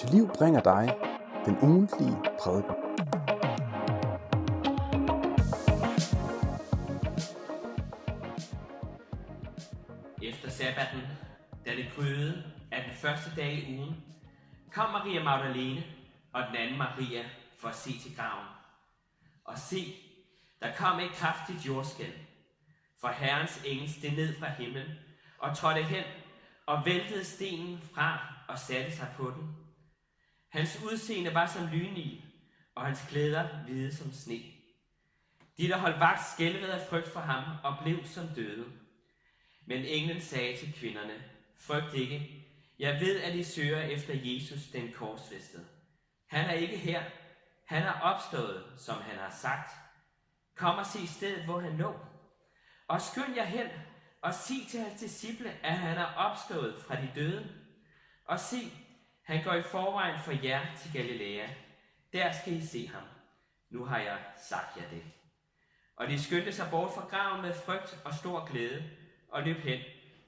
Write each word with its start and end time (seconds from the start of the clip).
til 0.00 0.10
liv 0.10 0.28
bringer 0.38 0.60
dig 0.60 0.96
den 1.44 1.58
ugentlige 1.62 2.16
prædiken. 2.40 2.74
Efter 10.22 10.50
sabbaten, 10.50 11.00
da 11.66 11.70
det 11.70 11.86
gryede 11.96 12.44
af 12.72 12.84
den 12.84 12.94
første 12.94 13.30
dag 13.36 13.52
i 13.52 13.78
ugen, 13.78 13.96
kom 14.72 14.90
Maria 14.90 15.24
Magdalene 15.24 15.84
og 16.32 16.42
den 16.46 16.56
anden 16.56 16.78
Maria 16.78 17.24
for 17.58 17.68
at 17.68 17.76
se 17.76 17.98
til 17.98 18.16
graven. 18.16 18.46
Og 19.44 19.58
se, 19.58 19.94
der 20.62 20.68
kom 20.76 21.00
et 21.00 21.10
kraftigt 21.10 21.66
jordskælv, 21.66 22.18
for 23.00 23.08
Herrens 23.08 23.62
engel 23.64 23.92
steg 23.92 24.10
ned 24.10 24.38
fra 24.38 24.48
himlen 24.48 24.86
og 25.38 25.56
trådte 25.56 25.82
hen 25.82 26.04
og 26.66 26.82
væltede 26.84 27.24
stenen 27.24 27.80
fra 27.94 28.34
og 28.48 28.58
satte 28.58 28.96
sig 28.96 29.08
på 29.16 29.32
den. 29.36 29.69
Hans 30.50 30.80
udseende 30.84 31.34
var 31.34 31.46
som 31.46 31.66
lynil, 31.66 32.22
og 32.74 32.86
hans 32.86 33.00
klæder 33.08 33.62
hvide 33.64 33.96
som 33.96 34.12
sne. 34.12 34.42
De, 35.58 35.68
der 35.68 35.78
holdt 35.78 36.00
vagt, 36.00 36.20
skælvede 36.34 36.72
af 36.72 36.86
frygt 36.88 37.08
for 37.08 37.20
ham 37.20 37.44
og 37.64 37.76
blev 37.82 38.04
som 38.04 38.28
døde. 38.28 38.66
Men 39.66 39.84
englen 39.84 40.20
sagde 40.20 40.56
til 40.56 40.72
kvinderne, 40.72 41.22
frygt 41.58 41.94
ikke, 41.94 42.46
jeg 42.78 43.00
ved, 43.00 43.20
at 43.20 43.34
I 43.34 43.44
søger 43.44 43.80
efter 43.80 44.14
Jesus, 44.14 44.66
den 44.72 44.92
korsfæstede. 44.92 45.66
Han 46.26 46.50
er 46.50 46.52
ikke 46.52 46.76
her. 46.76 47.02
Han 47.66 47.82
er 47.82 48.00
opstået, 48.00 48.64
som 48.78 48.96
han 49.02 49.18
har 49.18 49.30
sagt. 49.30 49.70
Kom 50.54 50.78
og 50.78 50.86
se 50.86 51.06
stedet, 51.06 51.44
hvor 51.44 51.60
han 51.60 51.76
lå. 51.76 51.94
Og 52.88 53.00
skynd 53.00 53.36
jer 53.36 53.44
hen 53.44 53.66
og 54.22 54.34
sig 54.34 54.56
til 54.68 54.80
hans 54.80 55.00
disciple, 55.00 55.50
at 55.62 55.78
han 55.78 55.98
er 55.98 56.14
opstået 56.14 56.82
fra 56.82 56.94
de 56.94 57.10
døde. 57.14 57.48
Og 58.24 58.40
se, 58.40 58.56
han 59.30 59.44
går 59.44 59.54
i 59.54 59.62
forvejen 59.62 60.20
for 60.20 60.32
jer 60.32 60.74
til 60.76 60.92
Galilea. 60.92 61.48
Der 62.12 62.32
skal 62.32 62.52
I 62.52 62.66
se 62.66 62.88
ham. 62.88 63.02
Nu 63.70 63.84
har 63.84 63.98
jeg 63.98 64.24
sagt 64.36 64.76
jer 64.76 64.90
det. 64.90 65.04
Og 65.96 66.08
de 66.08 66.22
skyndte 66.22 66.52
sig 66.52 66.68
bort 66.70 66.92
fra 66.94 67.06
graven 67.06 67.42
med 67.42 67.54
frygt 67.54 68.00
og 68.04 68.14
stor 68.14 68.50
glæde, 68.50 68.90
og 69.28 69.42
løb 69.42 69.56
hen 69.56 69.80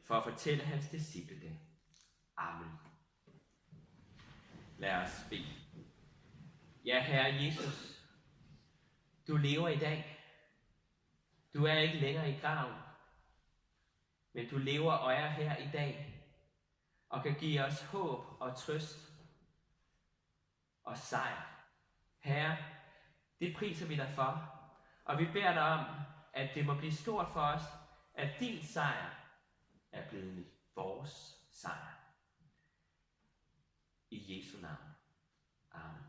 for 0.07 0.15
at 0.15 0.25
fortælle 0.25 0.65
hans 0.65 0.89
disciple 0.89 1.41
det. 1.41 1.59
Amen. 2.37 2.71
Lad 4.79 4.97
os 4.97 5.27
bede. 5.31 5.47
Ja, 6.85 7.03
Herre 7.03 7.35
Jesus, 7.35 8.01
du 9.29 9.37
lever 9.37 9.69
i 9.69 9.77
dag. 9.77 10.19
Du 11.55 11.65
er 11.65 11.79
ikke 11.79 11.99
længere 11.99 12.31
i 12.31 12.39
graven, 12.41 12.75
men 14.33 14.49
du 14.49 14.59
lever 14.59 14.93
og 14.93 15.13
er 15.13 15.29
her 15.29 15.57
i 15.57 15.69
dag, 15.73 16.12
og 17.13 17.23
kan 17.23 17.35
give 17.35 17.65
os 17.65 17.83
håb 17.83 18.25
og 18.41 18.57
trøst 18.57 19.13
og 20.85 20.99
sejr. 20.99 21.43
Herre, 22.19 22.57
det 23.41 23.57
priser 23.57 23.87
vi 23.87 23.97
dig 23.97 24.13
for, 24.15 24.61
og 25.05 25.19
vi 25.19 25.27
beder 25.33 25.53
dig 25.53 25.63
om, 25.63 25.87
at 26.33 26.55
det 26.55 26.67
må 26.67 26.75
blive 26.75 26.93
stort 26.93 27.29
for 27.33 27.41
os, 27.41 27.63
at 28.15 28.41
din 28.41 28.63
sejr 28.63 29.11
er 29.93 30.09
blevet 30.09 30.47
vores 30.75 31.39
sejr. 31.51 31.95
I 34.11 34.37
Jesu 34.37 34.59
navn. 34.61 34.95
Amen. 35.73 36.05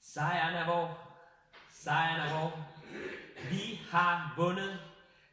Sejren 0.00 0.54
er 0.54 0.66
vor. 0.66 1.16
Sejren 1.70 2.20
er 2.20 2.40
vor. 2.40 2.68
Vi 3.50 3.74
har 3.90 4.34
vundet. 4.36 4.87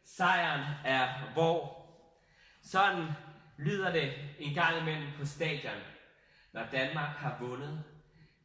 Sejren 0.06 0.62
er 0.86 1.10
vor. 1.36 1.86
Sådan 2.62 3.08
lyder 3.58 3.92
det 3.92 4.14
en 4.40 4.54
gang 4.54 4.82
imellem 4.82 5.08
på 5.20 5.26
stadion, 5.26 5.82
når 6.54 6.66
Danmark 6.72 7.18
har 7.18 7.38
vundet 7.40 7.84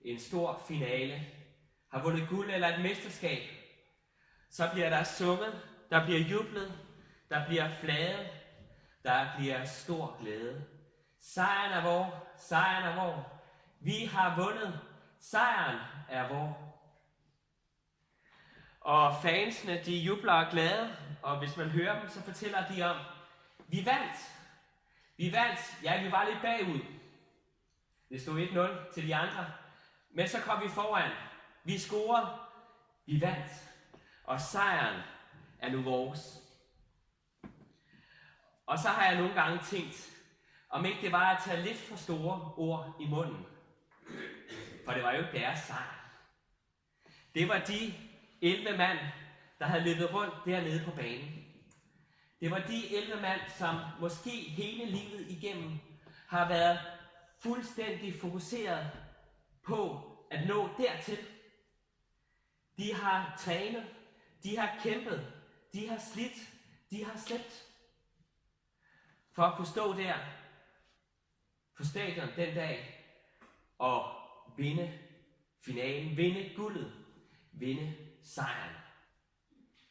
en 0.05 0.21
stor 0.21 0.63
finale, 0.69 1.27
har 1.93 2.03
vundet 2.03 2.29
guld 2.29 2.51
eller 2.51 2.69
et 2.69 2.83
mesterskab. 2.83 3.43
Så 4.51 4.71
bliver 4.73 4.91
der 4.91 5.05
sunget, 5.05 5.63
der 5.91 6.05
bliver 6.05 6.21
jublet, 6.21 6.73
der 7.29 7.47
bliver 7.47 7.69
flaget, 7.75 8.27
der 9.05 9.27
bliver 9.39 9.65
stor 9.65 10.17
glæde. 10.21 10.65
Sejren 11.21 11.73
er 11.73 11.83
vor, 11.83 12.27
sejren 12.37 12.85
er 12.85 13.05
vor. 13.05 13.41
Vi 13.81 14.05
har 14.05 14.37
vundet, 14.37 14.81
sejren 15.21 15.79
er 16.09 16.29
vor. 16.29 16.70
Og 18.81 19.17
fansene, 19.23 19.83
de 19.85 19.97
jubler 19.97 20.33
og 20.33 20.51
glade, 20.51 20.97
og 21.23 21.39
hvis 21.39 21.57
man 21.57 21.71
hører 21.71 22.01
dem, 22.01 22.09
så 22.09 22.23
fortæller 22.23 22.69
de 22.69 22.83
om, 22.83 22.97
vi 23.69 23.87
vandt. 23.87 24.17
Vi 25.17 25.33
vandt, 25.33 25.61
ja, 25.83 26.03
vi 26.03 26.13
var 26.13 26.25
lidt 26.25 26.43
bagud. 26.43 26.81
Det 28.09 28.23
stod 28.23 28.47
1-0 28.47 28.95
til 28.95 29.07
de 29.07 29.15
andre. 29.15 29.53
Men 30.11 30.29
så 30.29 30.41
kom 30.41 30.63
vi 30.63 30.69
foran. 30.69 31.11
Vi 31.65 31.79
scorede. 31.79 32.39
Vi 33.07 33.21
vandt. 33.21 33.53
Og 34.25 34.41
sejren 34.41 35.01
er 35.59 35.71
nu 35.71 35.83
vores. 35.83 36.41
Og 38.67 38.79
så 38.79 38.89
har 38.89 39.07
jeg 39.07 39.19
nogle 39.19 39.35
gange 39.35 39.61
tænkt, 39.65 40.11
om 40.69 40.85
ikke 40.85 41.01
det 41.01 41.13
var 41.13 41.37
at 41.37 41.43
tage 41.45 41.63
lidt 41.63 41.79
for 41.79 41.97
store 41.97 42.55
ord 42.57 42.97
i 43.01 43.07
munden. 43.07 43.47
For 44.85 44.93
det 44.93 45.03
var 45.03 45.13
jo 45.13 45.19
ikke 45.19 45.39
deres 45.39 45.59
sejr. 45.59 46.11
Det 47.35 47.49
var 47.49 47.59
de 47.59 47.95
11 48.43 48.77
mand, 48.77 48.99
der 49.59 49.65
havde 49.65 49.85
løbet 49.85 50.15
rundt 50.15 50.35
dernede 50.47 50.85
på 50.85 50.91
banen. 50.91 51.47
Det 52.41 52.51
var 52.51 52.59
de 52.59 52.97
11 52.97 53.21
mand, 53.21 53.41
som 53.59 53.77
måske 54.01 54.31
hele 54.31 54.85
livet 54.85 55.31
igennem 55.31 55.79
har 56.29 56.49
været 56.49 56.79
fuldstændig 57.43 58.21
fokuseret 58.21 58.91
på 59.63 60.01
at 60.31 60.47
nå 60.47 60.69
dertil. 60.79 61.19
De 62.77 62.95
har 62.95 63.37
trænet, 63.39 63.85
de 64.43 64.57
har 64.57 64.79
kæmpet, 64.83 65.33
de 65.73 65.89
har 65.89 65.99
slidt, 65.99 66.51
de 66.91 67.05
har 67.05 67.19
slæbt. 67.19 67.65
For 69.33 69.43
at 69.43 69.57
kunne 69.57 69.67
stå 69.67 69.95
der 69.95 70.15
på 71.77 71.85
stadion 71.85 72.29
den 72.37 72.55
dag 72.55 73.07
og 73.79 74.15
vinde 74.57 74.99
finalen, 75.65 76.17
vinde 76.17 76.53
guldet, 76.57 76.93
vinde 77.53 78.10
sejren. 78.23 78.75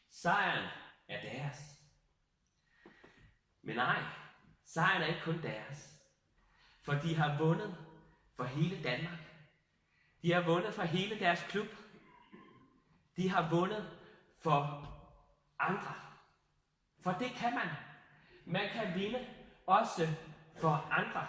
Sejren 0.09 0.69
er 1.07 1.21
deres. 1.21 1.57
Men 3.61 3.75
nej, 3.75 4.03
sejren 4.65 5.01
er 5.01 5.05
ikke 5.05 5.21
kun 5.21 5.41
deres. 5.41 5.99
For 6.83 6.93
de 6.93 7.15
har 7.15 7.37
vundet 7.37 7.75
for 8.35 8.43
hele 8.43 8.83
Danmark. 8.83 9.19
De 10.21 10.31
har 10.33 10.41
vundet 10.41 10.73
for 10.73 10.83
hele 10.83 11.19
deres 11.19 11.43
klub. 11.49 11.67
De 13.17 13.29
har 13.29 13.49
vundet 13.49 13.99
for 14.41 14.85
andre. 15.59 15.95
For 16.99 17.11
det 17.11 17.31
kan 17.31 17.53
man. 17.53 17.69
Man 18.45 18.69
kan 18.69 18.95
vinde 18.95 19.27
også 19.67 20.07
for 20.55 20.87
andre. 20.91 21.27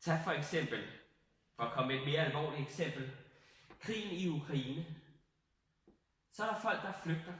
Tag 0.00 0.20
for 0.24 0.30
eksempel, 0.30 0.88
for 1.56 1.62
at 1.62 1.72
komme 1.72 1.94
et 1.94 2.06
mere 2.06 2.20
alvorligt 2.20 2.68
eksempel, 2.68 3.16
krigen 3.80 4.10
i 4.10 4.28
Ukraine. 4.28 4.96
Så 6.32 6.44
er 6.44 6.52
der 6.52 6.60
folk, 6.60 6.82
der 6.82 6.92
flygter 7.02 7.34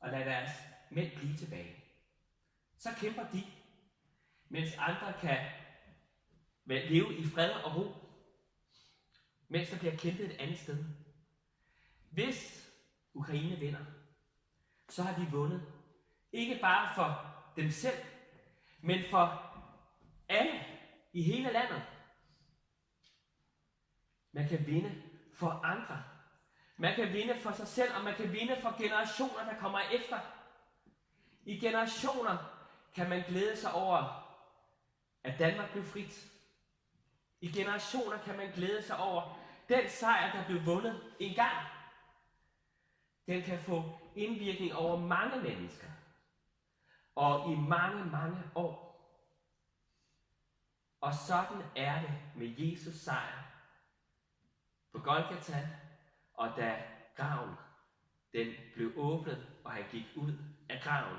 og 0.00 0.10
lader 0.10 0.24
deres 0.24 0.50
mænd 0.90 1.16
blive 1.16 1.36
tilbage. 1.36 1.84
Så 2.78 2.94
kæmper 2.96 3.30
de, 3.30 3.44
mens 4.48 4.74
andre 4.78 5.12
kan 5.20 5.50
leve 6.66 7.18
i 7.18 7.24
fred 7.24 7.50
og 7.50 7.76
ro, 7.76 7.94
mens 9.48 9.70
der 9.70 9.78
bliver 9.78 9.96
kæmpet 9.96 10.24
et 10.24 10.36
andet 10.40 10.58
sted. 10.58 10.84
Hvis 12.10 12.70
Ukraine 13.14 13.56
vinder, 13.56 13.84
så 14.88 15.02
har 15.02 15.24
de 15.24 15.30
vundet. 15.30 15.72
Ikke 16.32 16.58
bare 16.60 16.94
for 16.94 17.34
dem 17.56 17.70
selv, 17.70 18.04
men 18.80 19.04
for 19.10 19.54
alle 20.28 20.64
i 21.12 21.22
hele 21.22 21.52
landet. 21.52 21.82
Man 24.32 24.48
kan 24.48 24.66
vinde 24.66 25.02
for 25.34 25.50
andre. 25.64 26.02
Man 26.76 26.94
kan 26.94 27.12
vinde 27.12 27.40
for 27.40 27.52
sig 27.52 27.68
selv, 27.68 27.94
og 27.96 28.04
man 28.04 28.14
kan 28.14 28.32
vinde 28.32 28.56
for 28.62 28.82
generationer, 28.82 29.44
der 29.44 29.58
kommer 29.60 29.80
efter. 29.80 30.18
I 31.44 31.58
generationer 31.58 32.36
kan 32.94 33.08
man 33.08 33.24
glæde 33.28 33.56
sig 33.56 33.72
over, 33.72 34.28
at 35.24 35.38
Danmark 35.38 35.72
blev 35.72 35.84
frit. 35.84 36.30
I 37.40 37.52
generationer 37.52 38.18
kan 38.18 38.36
man 38.36 38.52
glæde 38.52 38.82
sig 38.82 38.96
over 38.96 39.38
den 39.68 39.88
sejr, 39.88 40.32
der 40.32 40.46
blev 40.46 40.66
vundet 40.66 41.14
en 41.18 41.34
gang. 41.34 41.66
Den 43.26 43.42
kan 43.42 43.58
få 43.58 43.98
indvirkning 44.14 44.74
over 44.74 45.00
mange 45.00 45.42
mennesker. 45.42 45.86
Og 47.14 47.52
i 47.52 47.54
mange, 47.54 48.04
mange 48.04 48.42
år. 48.54 48.84
Og 51.00 51.14
sådan 51.14 51.62
er 51.76 52.00
det 52.00 52.12
med 52.36 52.54
Jesus 52.58 52.94
sejr 52.94 53.53
på 54.94 55.00
Golgata, 55.00 55.68
og 56.34 56.52
da 56.56 56.82
graven 57.16 57.54
den 58.32 58.54
blev 58.74 58.92
åbnet, 58.96 59.46
og 59.64 59.72
han 59.72 59.84
gik 59.90 60.06
ud 60.16 60.32
af 60.68 60.80
graven, 60.82 61.18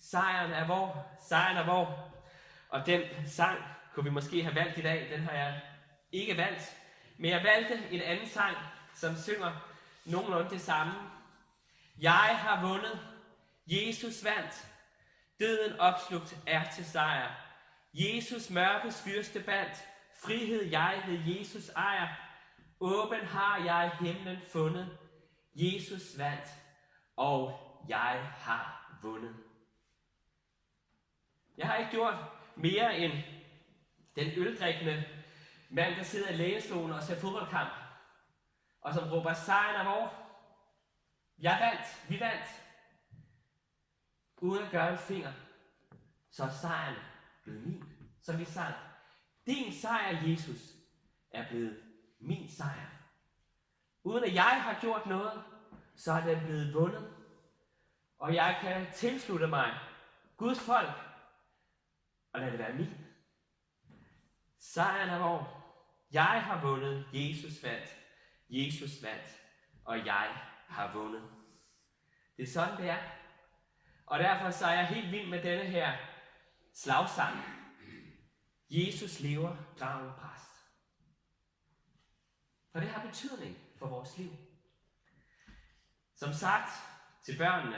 Sejren 0.00 0.52
er 0.52 0.66
vor, 0.66 1.06
sejren 1.28 1.56
er 1.56 1.66
vor. 1.66 2.14
Og 2.68 2.86
den 2.86 3.02
sang 3.26 3.58
kunne 3.94 4.04
vi 4.04 4.10
måske 4.10 4.42
have 4.42 4.54
valgt 4.54 4.78
i 4.78 4.82
dag. 4.82 5.10
Den 5.10 5.20
har 5.20 5.32
jeg 5.32 5.60
ikke 6.12 6.36
valgt. 6.36 6.76
Men 7.18 7.30
jeg 7.30 7.44
valgte 7.44 7.82
en 7.90 8.00
anden 8.00 8.28
sang, 8.28 8.56
som 8.94 9.16
synger 9.16 9.52
nogenlunde 10.04 10.50
det 10.50 10.60
samme. 10.60 10.94
Jeg 12.00 12.38
har 12.38 12.66
vundet. 12.66 13.00
Jesus 13.66 14.24
vandt. 14.24 14.68
Døden 15.40 15.80
opslugt 15.80 16.36
er 16.46 16.70
til 16.70 16.84
sejr. 16.84 17.30
Jesus 17.94 18.50
mørkes 18.50 19.02
fyrste 19.02 19.40
bandt. 19.40 19.88
Frihed 20.24 20.70
jeg 20.70 21.02
ved 21.06 21.18
Jesus 21.26 21.68
ejer. 21.68 22.27
Åben 22.80 23.26
har 23.26 23.64
jeg 23.64 23.96
himlen 24.00 24.38
fundet. 24.52 24.98
Jesus 25.54 26.18
vandt, 26.18 26.48
og 27.16 27.60
jeg 27.88 28.32
har 28.36 28.98
vundet. 29.02 29.36
Jeg 31.56 31.66
har 31.66 31.76
ikke 31.76 31.90
gjort 31.90 32.14
mere 32.56 32.98
end 32.98 33.12
den 34.16 34.32
øldrikkende 34.36 35.04
mand, 35.70 35.96
der 35.96 36.02
sidder 36.02 36.30
i 36.30 36.36
lægestolen 36.36 36.92
og 36.92 37.02
ser 37.02 37.20
fodboldkamp, 37.20 37.72
og 38.80 38.94
som 38.94 39.12
råber 39.12 39.32
sejren 39.32 39.76
af 39.76 39.84
hvor. 39.84 40.12
Jeg 41.38 41.58
vandt, 41.60 42.10
vi 42.10 42.20
vandt. 42.20 42.48
Uden 44.40 44.64
at 44.64 44.70
gøre 44.70 44.92
en 44.92 44.98
finger, 44.98 45.32
så 46.30 46.44
er 46.44 46.50
sejren 46.50 46.96
blevet 47.44 47.66
min, 47.66 47.84
som 48.22 48.38
vi 48.38 48.44
sang. 48.44 48.74
Din 49.46 49.72
sejr, 49.72 50.26
Jesus, 50.26 50.74
er 51.30 51.48
blevet 51.48 51.87
min 52.20 52.48
sejr. 52.48 52.86
Uden 54.04 54.24
at 54.24 54.34
jeg 54.34 54.62
har 54.62 54.80
gjort 54.80 55.06
noget, 55.06 55.42
så 55.96 56.12
er 56.12 56.20
den 56.20 56.44
blevet 56.44 56.74
vundet. 56.74 57.14
Og 58.18 58.34
jeg 58.34 58.58
kan 58.60 58.86
tilslutte 58.94 59.46
mig 59.46 59.78
Guds 60.36 60.60
folk 60.60 60.90
og 62.32 62.40
lade 62.40 62.50
det 62.50 62.58
være 62.58 62.72
min. 62.74 63.06
Sejren 64.58 65.08
er 65.08 65.18
vor. 65.18 65.64
Jeg 66.12 66.42
har 66.42 66.60
vundet, 66.60 67.06
Jesus 67.12 67.62
vandt. 67.62 67.96
Jesus 68.50 69.02
vandt, 69.02 69.40
og 69.84 70.06
jeg 70.06 70.36
har 70.68 70.92
vundet. 70.92 71.22
Det 72.36 72.42
er 72.42 72.46
sådan, 72.46 72.76
det 72.76 72.90
er. 72.90 72.98
Og 74.06 74.18
derfor 74.18 74.50
så 74.50 74.66
er 74.66 74.72
jeg 74.72 74.86
helt 74.86 75.12
vild 75.12 75.30
med 75.30 75.42
denne 75.42 75.64
her 75.64 75.96
slagsang. 76.74 77.36
Jesus 78.70 79.20
lever, 79.20 79.56
graven 79.78 80.12
præst. 80.18 80.57
For 82.78 82.84
det 82.84 82.92
har 82.92 83.06
betydning 83.06 83.58
for 83.78 83.86
vores 83.86 84.18
liv. 84.18 84.30
Som 86.16 86.32
sagt 86.32 86.70
til 87.24 87.38
børnene, 87.38 87.76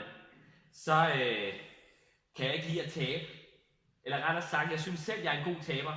så 0.73 0.93
øh, 0.93 1.53
kan 2.35 2.45
jeg 2.45 2.55
ikke 2.55 2.67
lide 2.67 2.83
at 2.83 2.91
tabe. 2.91 3.25
Eller 4.05 4.17
rettere 4.17 4.41
sagt, 4.41 4.71
jeg 4.71 4.79
synes 4.79 4.99
selv, 4.99 5.21
jeg 5.23 5.35
er 5.35 5.39
en 5.39 5.53
god 5.53 5.63
taber. 5.63 5.93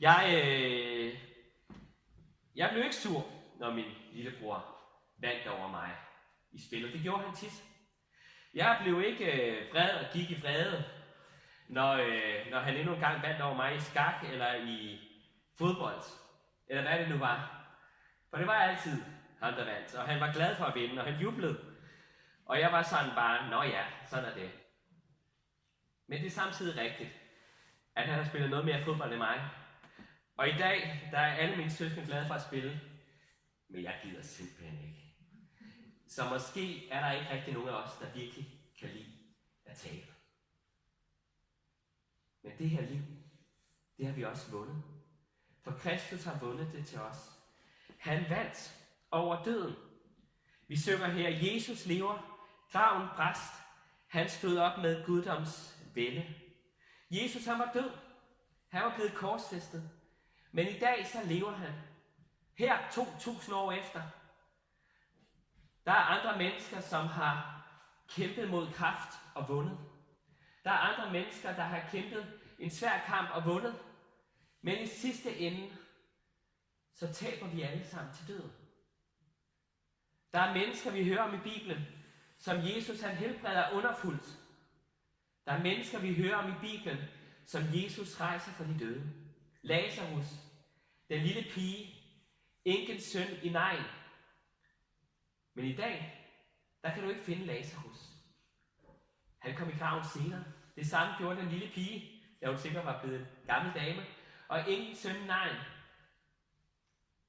Jeg, 0.00 0.42
øh, 0.44 1.18
jeg 2.56 2.70
blev 2.72 2.84
ikke 2.84 2.96
sur, 2.96 3.26
når 3.58 3.74
min 3.74 3.92
lillebror 4.12 4.64
vandt 5.18 5.46
over 5.46 5.68
mig 5.68 5.96
i 6.52 6.60
spillet. 6.68 6.92
Det 6.92 7.02
gjorde 7.02 7.24
han 7.24 7.34
tit. 7.34 7.64
Jeg 8.54 8.78
blev 8.82 9.02
ikke 9.02 9.32
øh, 9.32 9.72
vred 9.72 9.90
og 9.90 10.12
gik 10.12 10.30
i 10.30 10.40
vrede, 10.40 10.84
når, 11.68 11.92
øh, 11.92 12.50
når 12.50 12.60
han 12.60 12.76
endnu 12.76 12.94
en 12.94 13.00
gang 13.00 13.22
vandt 13.22 13.42
over 13.42 13.54
mig 13.56 13.76
i 13.76 13.80
skak 13.80 14.24
eller 14.24 14.54
i 14.54 15.00
fodbold. 15.58 16.02
Eller 16.68 16.82
hvad 16.82 16.98
det 16.98 17.08
nu 17.08 17.18
var. 17.18 17.56
Og 18.36 18.40
det 18.40 18.48
var 18.48 18.54
altid 18.54 19.02
ham, 19.40 19.54
der 19.54 19.64
vandt. 19.64 19.94
Og 19.94 20.08
han 20.08 20.20
var 20.20 20.32
glad 20.32 20.56
for 20.56 20.64
at 20.64 20.74
vinde, 20.74 21.00
og 21.02 21.12
han 21.12 21.20
jublede. 21.20 21.74
Og 22.46 22.60
jeg 22.60 22.72
var 22.72 22.82
sådan 22.82 23.14
bare, 23.14 23.50
nå 23.50 23.62
ja, 23.62 23.84
sådan 24.10 24.24
er 24.24 24.34
det. 24.34 24.50
Men 26.06 26.20
det 26.20 26.26
er 26.26 26.30
samtidig 26.30 26.76
rigtigt, 26.76 27.10
at 27.94 28.06
han 28.08 28.18
har 28.18 28.28
spillet 28.28 28.50
noget 28.50 28.64
mere 28.64 28.84
fodbold 28.84 29.10
end 29.10 29.18
mig. 29.18 29.50
Og 30.36 30.48
i 30.48 30.52
dag, 30.52 31.08
der 31.10 31.18
er 31.18 31.34
alle 31.34 31.56
mine 31.56 31.70
søskende 31.70 32.06
glade 32.06 32.26
for 32.26 32.34
at 32.34 32.42
spille. 32.42 32.80
Men 33.68 33.82
jeg 33.82 34.00
gider 34.02 34.22
simpelthen 34.22 34.78
ikke. 34.88 35.14
Så 36.08 36.28
måske 36.28 36.90
er 36.90 37.00
der 37.00 37.12
ikke 37.12 37.30
rigtig 37.30 37.54
nogen 37.54 37.68
af 37.68 37.82
os, 37.82 37.98
der 38.00 38.12
virkelig 38.14 38.60
kan 38.80 38.88
lide 38.88 39.12
at 39.64 39.76
tabe. 39.76 40.06
Men 42.42 42.52
det 42.58 42.70
her 42.70 42.82
liv, 42.82 43.02
det 43.98 44.06
har 44.06 44.12
vi 44.12 44.24
også 44.24 44.50
vundet. 44.50 44.82
For 45.62 45.70
Kristus 45.70 46.24
har 46.24 46.38
vundet 46.38 46.72
det 46.72 46.86
til 46.86 47.00
os. 47.00 47.35
Han 48.06 48.30
vandt 48.30 48.76
over 49.10 49.44
døden. 49.44 49.76
Vi 50.68 50.76
synger 50.78 51.06
her, 51.06 51.28
Jesus 51.28 51.86
lever, 51.86 52.42
graven 52.72 53.08
bræst, 53.16 53.52
han 54.06 54.28
stod 54.28 54.58
op 54.58 54.78
med 54.78 55.06
guddoms 55.06 55.76
vælde. 55.94 56.34
Jesus 57.10 57.44
han 57.44 57.58
var 57.58 57.70
død. 57.74 57.90
Han 58.68 58.82
var 58.82 58.94
blevet 58.94 59.14
korsfæstet. 59.14 59.90
Men 60.52 60.68
i 60.68 60.78
dag 60.78 61.06
så 61.06 61.18
lever 61.24 61.52
han. 61.52 61.72
Her 62.54 62.78
2000 62.92 63.56
år 63.56 63.72
efter. 63.72 64.02
Der 65.86 65.92
er 65.92 65.96
andre 65.96 66.38
mennesker, 66.38 66.80
som 66.80 67.06
har 67.06 67.62
kæmpet 68.08 68.50
mod 68.50 68.72
kraft 68.72 69.18
og 69.34 69.48
vundet. 69.48 69.78
Der 70.64 70.70
er 70.70 70.78
andre 70.78 71.12
mennesker, 71.12 71.54
der 71.54 71.62
har 71.62 71.88
kæmpet 71.90 72.40
en 72.58 72.70
svær 72.70 72.98
kamp 73.06 73.30
og 73.30 73.44
vundet. 73.44 73.74
Men 74.62 74.78
i 74.78 74.86
sidste 74.86 75.38
ende, 75.38 75.76
så 76.96 77.12
taber 77.12 77.46
vi 77.46 77.62
alle 77.62 77.84
sammen 77.84 78.14
til 78.14 78.28
døden. 78.28 78.52
Der 80.32 80.40
er 80.40 80.54
mennesker, 80.54 80.90
vi 80.90 81.04
hører 81.04 81.22
om 81.22 81.34
i 81.34 81.42
Bibelen, 81.42 81.86
som 82.38 82.56
Jesus 82.56 83.00
han 83.00 83.16
helbreder 83.16 83.70
underfuldt. 83.70 84.38
Der 85.44 85.52
er 85.52 85.62
mennesker, 85.62 85.98
vi 85.98 86.14
hører 86.14 86.36
om 86.36 86.50
i 86.50 86.54
Bibelen, 86.60 86.98
som 87.46 87.62
Jesus 87.74 88.20
rejser 88.20 88.52
fra 88.52 88.64
de 88.64 88.78
døde. 88.78 89.12
Lazarus, 89.62 90.26
den 91.08 91.22
lille 91.22 91.50
pige, 91.50 91.94
enkens 92.64 93.02
søn 93.02 93.28
i 93.42 93.48
nej. 93.48 93.76
Men 95.54 95.64
i 95.64 95.76
dag, 95.76 96.24
der 96.82 96.94
kan 96.94 97.02
du 97.02 97.08
ikke 97.08 97.24
finde 97.24 97.46
Lazarus. 97.46 98.10
Han 99.38 99.56
kom 99.56 99.68
i 99.68 99.78
graven 99.78 100.04
senere. 100.04 100.44
Det 100.76 100.86
samme 100.86 101.14
gjorde 101.18 101.40
den 101.40 101.48
lille 101.48 101.72
pige, 101.72 102.22
da 102.40 102.48
hun 102.48 102.58
sikkert 102.58 102.84
var 102.84 103.02
blevet 103.02 103.20
en 103.20 103.26
gammel 103.46 103.74
dame. 103.74 104.06
Og 104.48 104.70
ingen 104.70 104.96
søn 104.96 105.26
nej. 105.26 105.75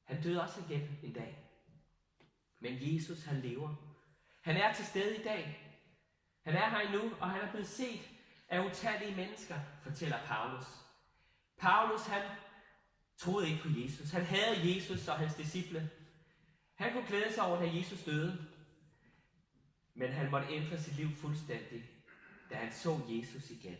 Han 0.07 0.21
døde 0.21 0.41
også 0.41 0.61
igen 0.69 0.99
en 1.03 1.13
dag. 1.13 1.37
Men 2.59 2.77
Jesus, 2.79 3.23
han 3.23 3.41
lever. 3.41 3.75
Han 4.41 4.57
er 4.57 4.73
til 4.73 4.85
stede 4.85 5.17
i 5.19 5.23
dag. 5.23 5.63
Han 6.43 6.55
er 6.55 6.69
her 6.69 6.79
endnu, 6.79 7.11
og 7.19 7.29
han 7.29 7.41
er 7.41 7.51
blevet 7.51 7.67
set 7.67 8.09
af 8.49 8.65
utallige 8.65 9.15
mennesker, 9.15 9.59
fortæller 9.83 10.17
Paulus. 10.25 10.65
Paulus, 11.57 12.05
han 12.05 12.21
troede 13.17 13.49
ikke 13.49 13.61
på 13.61 13.69
Jesus. 13.77 14.11
Han 14.11 14.25
havde 14.25 14.75
Jesus 14.75 15.07
og 15.07 15.17
hans 15.19 15.35
disciple. 15.35 15.89
Han 16.75 16.93
kunne 16.93 17.07
glæde 17.07 17.33
sig 17.33 17.43
over, 17.43 17.59
da 17.59 17.77
Jesus 17.77 18.03
døde. 18.03 18.47
Men 19.93 20.11
han 20.11 20.31
måtte 20.31 20.47
ændre 20.53 20.77
sit 20.77 20.95
liv 20.95 21.15
fuldstændig, 21.15 21.89
da 22.49 22.55
han 22.55 22.73
så 22.73 22.99
Jesus 23.09 23.49
igen. 23.49 23.77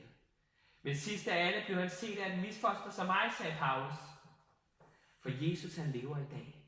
Men 0.82 0.96
sidst 0.96 1.28
af 1.28 1.48
alle 1.48 1.64
blev 1.66 1.78
han 1.78 1.90
set 1.90 2.20
af 2.20 2.34
en 2.34 2.42
misfoster 2.42 2.92
som 2.92 3.06
mig, 3.06 3.32
sagde 3.38 3.56
Paulus. 3.60 4.17
For 5.20 5.30
Jesus 5.30 5.76
han 5.76 5.92
lever 5.92 6.18
i 6.18 6.26
dag. 6.32 6.64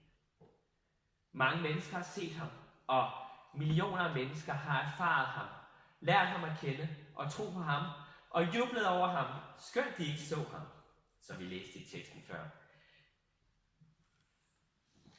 Mange 1.32 1.62
mennesker 1.62 1.96
har 1.96 2.04
set 2.04 2.34
ham, 2.34 2.50
og 2.88 3.12
millioner 3.54 4.04
af 4.04 4.16
mennesker 4.16 4.54
har 4.54 4.82
erfaret 4.82 5.28
ham, 5.28 5.48
lært 6.00 6.28
ham 6.28 6.50
at 6.50 6.60
kende 6.60 6.90
og 7.16 7.32
tro 7.32 7.52
på 7.52 7.60
ham, 7.60 7.84
og 8.30 8.56
jublet 8.56 8.88
over 8.88 9.08
ham, 9.08 9.40
skønt 9.60 9.98
de 9.98 10.06
ikke 10.06 10.22
så 10.22 10.36
ham, 10.36 10.68
som 11.22 11.40
vi 11.40 11.44
læste 11.44 11.80
i 11.80 11.86
teksten 11.86 12.22
før. 12.28 12.48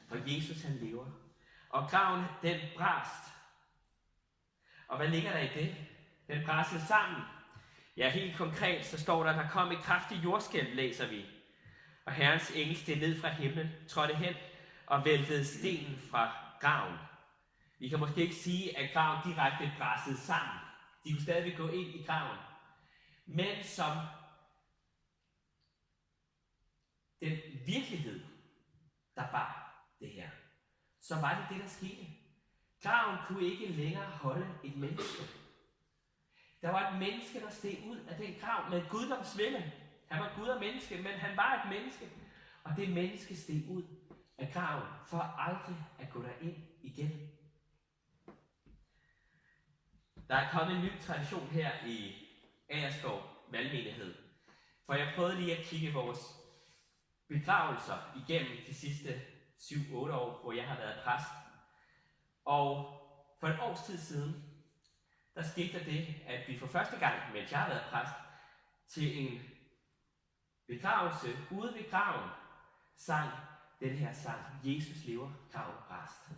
For 0.08 0.16
Jesus 0.16 0.62
han 0.62 0.76
lever, 0.76 1.06
og 1.68 1.90
graven 1.90 2.24
den 2.42 2.60
brast. 2.76 3.24
Og 4.88 4.96
hvad 4.96 5.08
ligger 5.08 5.32
der 5.32 5.38
i 5.38 5.48
det? 5.54 5.76
Den 6.28 6.46
brastede 6.46 6.86
sammen. 6.86 7.22
Ja, 7.96 8.10
helt 8.10 8.36
konkret, 8.36 8.86
så 8.86 8.98
står 8.98 9.24
der, 9.24 9.30
at 9.30 9.36
der 9.36 9.50
kom 9.50 9.72
et 9.72 9.78
kraftigt 9.78 10.24
jordskælv, 10.24 10.74
læser 10.74 11.08
vi. 11.08 11.26
Og 12.04 12.12
Herrens 12.12 12.50
engel 12.50 12.76
steg 12.76 12.96
ned 12.96 13.20
fra 13.20 13.28
himlen, 13.28 13.68
trådte 13.88 14.14
hen 14.14 14.34
og 14.86 15.04
væltede 15.04 15.44
stenen 15.44 15.98
fra 16.10 16.36
graven. 16.60 16.98
Vi 17.78 17.88
kan 17.88 17.98
måske 17.98 18.22
ikke 18.22 18.34
sige, 18.34 18.78
at 18.78 18.92
graven 18.92 19.32
direkte 19.32 19.72
brassede 19.78 20.16
sammen. 20.16 20.58
De 21.04 21.12
kunne 21.12 21.22
stadigvæk 21.22 21.56
gå 21.56 21.68
ind 21.68 21.88
i 21.88 22.02
graven. 22.06 22.38
Men 23.26 23.64
som 23.64 23.96
den 27.20 27.38
virkelighed, 27.66 28.20
der 29.14 29.26
bar 29.32 29.84
det 30.00 30.10
her, 30.10 30.30
så 31.00 31.14
var 31.14 31.34
det 31.34 31.56
det, 31.56 31.64
der 31.64 31.68
skete. 31.68 32.06
Graven 32.82 33.18
kunne 33.26 33.44
ikke 33.44 33.66
længere 33.66 34.10
holde 34.10 34.46
et 34.64 34.76
menneske. 34.76 35.22
Der 36.62 36.70
var 36.70 36.90
et 36.90 36.98
menneske, 36.98 37.40
der 37.40 37.50
steg 37.50 37.82
ud 37.86 37.96
af 37.96 38.16
den 38.16 38.34
grav 38.40 38.70
med 38.70 38.88
guddomsvælde. 38.88 39.72
Han 40.10 40.22
var 40.22 40.32
Gud 40.36 40.48
og 40.48 40.60
menneske, 40.60 40.96
men 40.96 41.12
han 41.12 41.36
var 41.36 41.62
et 41.62 41.70
menneske. 41.70 42.10
Og 42.64 42.76
det 42.76 42.90
menneske 42.90 43.36
steg 43.36 43.64
ud 43.68 43.82
af 44.38 44.52
graven 44.52 44.88
for 45.06 45.18
aldrig 45.18 45.76
at 45.98 46.10
gå 46.10 46.22
derind 46.22 46.56
igen. 46.82 47.30
Der 50.28 50.36
er 50.36 50.50
kommet 50.50 50.76
en 50.76 50.84
ny 50.84 51.00
tradition 51.00 51.46
her 51.48 51.86
i 51.86 52.14
Agerskov 52.68 53.22
Valgmenighed. 53.50 54.14
For 54.86 54.94
jeg 54.94 55.12
prøvede 55.16 55.40
lige 55.40 55.56
at 55.56 55.64
kigge 55.64 55.92
vores 55.92 56.18
begravelser 57.28 57.98
igennem 58.16 58.56
de 58.66 58.74
sidste 58.74 59.22
7-8 59.58 59.94
år, 59.94 60.40
hvor 60.42 60.52
jeg 60.52 60.68
har 60.68 60.76
været 60.76 61.04
præst. 61.04 61.30
Og 62.44 62.96
for 63.40 63.48
et 63.48 63.60
års 63.60 63.86
tid 63.86 63.98
siden, 63.98 64.44
der 65.34 65.42
skete 65.42 65.78
der 65.78 65.84
det, 65.84 66.14
at 66.26 66.48
vi 66.48 66.58
for 66.58 66.66
første 66.66 66.98
gang, 66.98 67.32
mens 67.32 67.50
jeg 67.52 67.60
har 67.60 67.68
været 67.68 67.90
præst, 67.90 68.14
til 68.88 69.18
en 69.18 69.49
begravelse 70.70 71.28
ude 71.50 71.74
ved 71.74 71.90
graven, 71.90 72.30
sang 72.96 73.30
den 73.80 73.90
her 73.96 74.12
sang, 74.12 74.40
Jesus 74.64 75.04
lever, 75.04 75.32
grav 75.52 75.72
rest. 75.90 76.30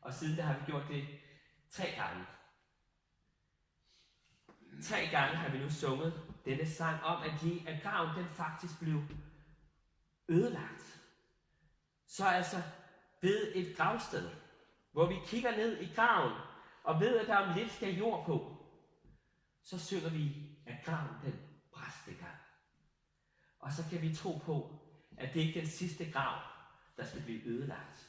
Og 0.00 0.14
siden 0.14 0.36
der 0.36 0.42
har 0.42 0.58
vi 0.58 0.64
gjort 0.66 0.88
det 0.88 1.06
tre 1.70 1.84
gange. 1.96 2.26
Tre 4.82 5.06
gange 5.10 5.36
har 5.36 5.48
vi 5.48 5.58
nu 5.58 5.70
sunget 5.70 6.22
denne 6.44 6.66
sang 6.66 7.02
om, 7.02 7.22
at, 7.22 7.32
de, 7.42 7.62
at 7.68 7.82
graven 7.82 8.16
den 8.16 8.34
faktisk 8.34 8.80
blev 8.80 9.02
ødelagt. 10.28 11.00
Så 12.06 12.26
altså 12.26 12.62
ved 13.22 13.52
et 13.54 13.76
gravsted, 13.76 14.30
hvor 14.92 15.06
vi 15.06 15.16
kigger 15.26 15.56
ned 15.56 15.80
i 15.80 15.94
graven, 15.94 16.32
og 16.84 17.00
ved, 17.00 17.18
at 17.18 17.26
der 17.26 17.36
om 17.36 17.54
lidt 17.54 17.72
skal 17.72 17.96
jord 17.96 18.26
på, 18.26 18.56
så 19.62 19.78
synger 19.78 20.10
vi, 20.10 20.48
at 20.66 20.84
graven 20.84 21.14
den. 21.24 21.47
Og 23.68 23.74
så 23.74 23.84
kan 23.90 24.02
vi 24.02 24.14
tro 24.14 24.38
på, 24.38 24.78
at 25.16 25.34
det 25.34 25.40
ikke 25.40 25.58
er 25.58 25.64
den 25.64 25.70
sidste 25.70 26.10
grav, 26.10 26.40
der 26.96 27.04
skal 27.04 27.22
blive 27.22 27.44
ødelagt. 27.44 28.08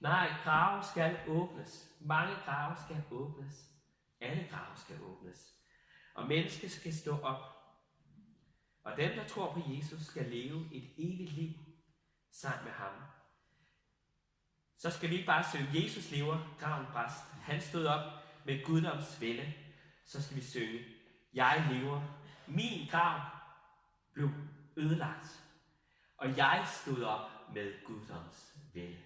Nej, 0.00 0.32
grave 0.44 0.84
skal 0.84 1.18
åbnes. 1.28 1.90
Mange 2.00 2.34
grave 2.44 2.76
skal 2.84 3.02
åbnes. 3.10 3.70
Alle 4.20 4.48
grave 4.50 4.76
skal 4.76 5.02
åbnes. 5.02 5.54
Og 6.14 6.28
mennesket 6.28 6.70
skal 6.70 6.94
stå 6.94 7.18
op. 7.18 7.42
Og 8.84 8.96
dem, 8.96 9.10
der 9.16 9.28
tror 9.28 9.52
på 9.52 9.60
Jesus, 9.66 10.02
skal 10.02 10.26
leve 10.26 10.68
et 10.72 10.92
evigt 10.98 11.32
liv 11.32 11.52
sammen 12.30 12.64
med 12.64 12.72
ham. 12.72 12.92
Så 14.76 14.90
skal 14.90 15.10
vi 15.10 15.14
ikke 15.14 15.26
bare 15.26 15.44
synge, 15.50 15.84
Jesus 15.84 16.10
lever, 16.10 16.56
graven 16.60 16.86
bræst. 16.92 17.24
Han 17.42 17.60
stod 17.60 17.86
op 17.86 18.12
med 18.46 18.64
guddoms 18.64 19.20
vælde. 19.20 19.52
Så 20.04 20.22
skal 20.22 20.36
vi 20.36 20.42
synge, 20.42 20.84
jeg 21.34 21.68
lever. 21.72 22.02
Min 22.46 22.88
grav 22.90 23.20
blev 24.12 24.30
ødelagt. 24.76 25.44
Og 26.16 26.36
jeg 26.36 26.66
stod 26.82 27.02
op 27.04 27.30
med 27.54 27.84
guddoms 27.84 28.54
vælde. 28.74 29.02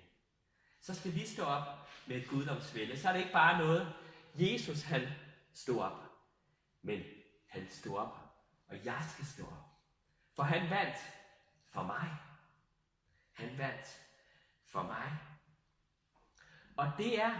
Så 0.80 0.94
skal 0.94 1.14
vi 1.14 1.26
stå 1.26 1.44
op 1.44 1.88
med 2.06 2.28
guddoms 2.28 2.74
vælde. 2.74 2.98
Så 2.98 3.08
er 3.08 3.12
det 3.12 3.20
ikke 3.20 3.32
bare 3.32 3.58
noget, 3.58 3.94
Jesus 4.34 4.82
han 4.82 5.08
stod 5.54 5.80
op. 5.80 6.02
Men 6.82 7.02
han 7.48 7.70
stod 7.70 7.98
op, 7.98 8.18
og 8.68 8.84
jeg 8.84 9.04
skal 9.12 9.26
stå 9.26 9.42
op. 9.42 9.68
For 10.36 10.42
han 10.42 10.70
vandt 10.70 10.96
for 11.70 11.82
mig. 11.82 12.16
Han 13.32 13.58
vandt 13.58 14.00
for 14.64 14.82
mig. 14.82 15.18
Og 16.76 16.92
det 16.98 17.22
er 17.22 17.32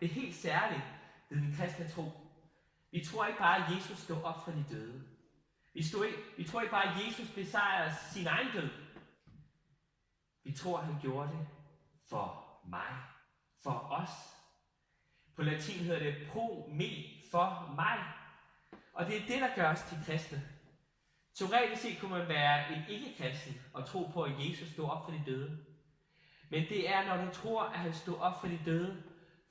det 0.00 0.08
helt 0.08 0.36
særlige 0.36 0.84
ved 1.28 1.38
den 1.38 1.54
kristne 1.56 1.88
tro. 1.88 2.12
Vi 2.90 3.04
tror 3.04 3.26
ikke 3.26 3.38
bare, 3.38 3.64
at 3.64 3.76
Jesus 3.76 3.98
stod 3.98 4.22
op 4.22 4.44
fra 4.44 4.52
de 4.52 4.64
døde. 4.70 5.17
Vi, 5.78 5.82
stod 5.82 6.04
ikke, 6.04 6.18
vi 6.36 6.44
tror 6.44 6.60
ikke 6.60 6.70
bare, 6.70 6.94
at 6.94 7.06
Jesus 7.06 7.30
besejrede 7.34 7.94
sin 8.12 8.26
egen 8.26 8.52
død. 8.52 8.70
Vi 10.44 10.52
tror, 10.52 10.78
at 10.78 10.84
han 10.84 11.00
gjorde 11.00 11.28
det 11.28 11.48
for 12.08 12.60
mig. 12.64 13.02
For 13.62 13.70
os. 13.70 14.10
På 15.36 15.42
latin 15.42 15.84
hedder 15.84 15.98
det 15.98 16.28
pro 16.32 16.70
me 16.72 16.88
for 17.30 17.72
mig. 17.76 18.12
Og 18.92 19.06
det 19.06 19.16
er 19.16 19.26
det, 19.26 19.40
der 19.40 19.54
gør 19.54 19.70
os 19.70 19.82
til 19.82 19.98
kristne. 20.06 20.48
Teoretisk 21.34 21.82
set 21.82 22.00
kunne 22.00 22.18
man 22.18 22.28
være 22.28 22.72
en 22.72 22.82
ikke-kristen 22.88 23.60
og 23.72 23.86
tro 23.86 24.10
på, 24.14 24.22
at 24.22 24.48
Jesus 24.48 24.68
stod 24.68 24.90
op 24.90 25.04
for 25.04 25.12
de 25.12 25.22
døde. 25.26 25.64
Men 26.50 26.68
det 26.68 26.90
er, 26.90 27.06
når 27.06 27.24
du 27.24 27.30
tror, 27.34 27.62
at 27.62 27.78
han 27.78 27.94
stod 27.94 28.18
op 28.18 28.40
for 28.40 28.48
de 28.48 28.60
døde 28.64 29.02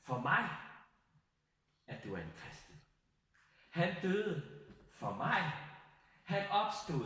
for 0.06 0.20
mig, 0.20 0.50
at 1.88 2.04
du 2.04 2.14
er 2.14 2.22
en 2.22 2.34
kristen. 2.38 2.76
Han 3.72 3.96
døde 4.02 4.44
for 5.00 5.14
mig. 5.14 5.67
Han 6.28 6.48
opstod 6.48 7.06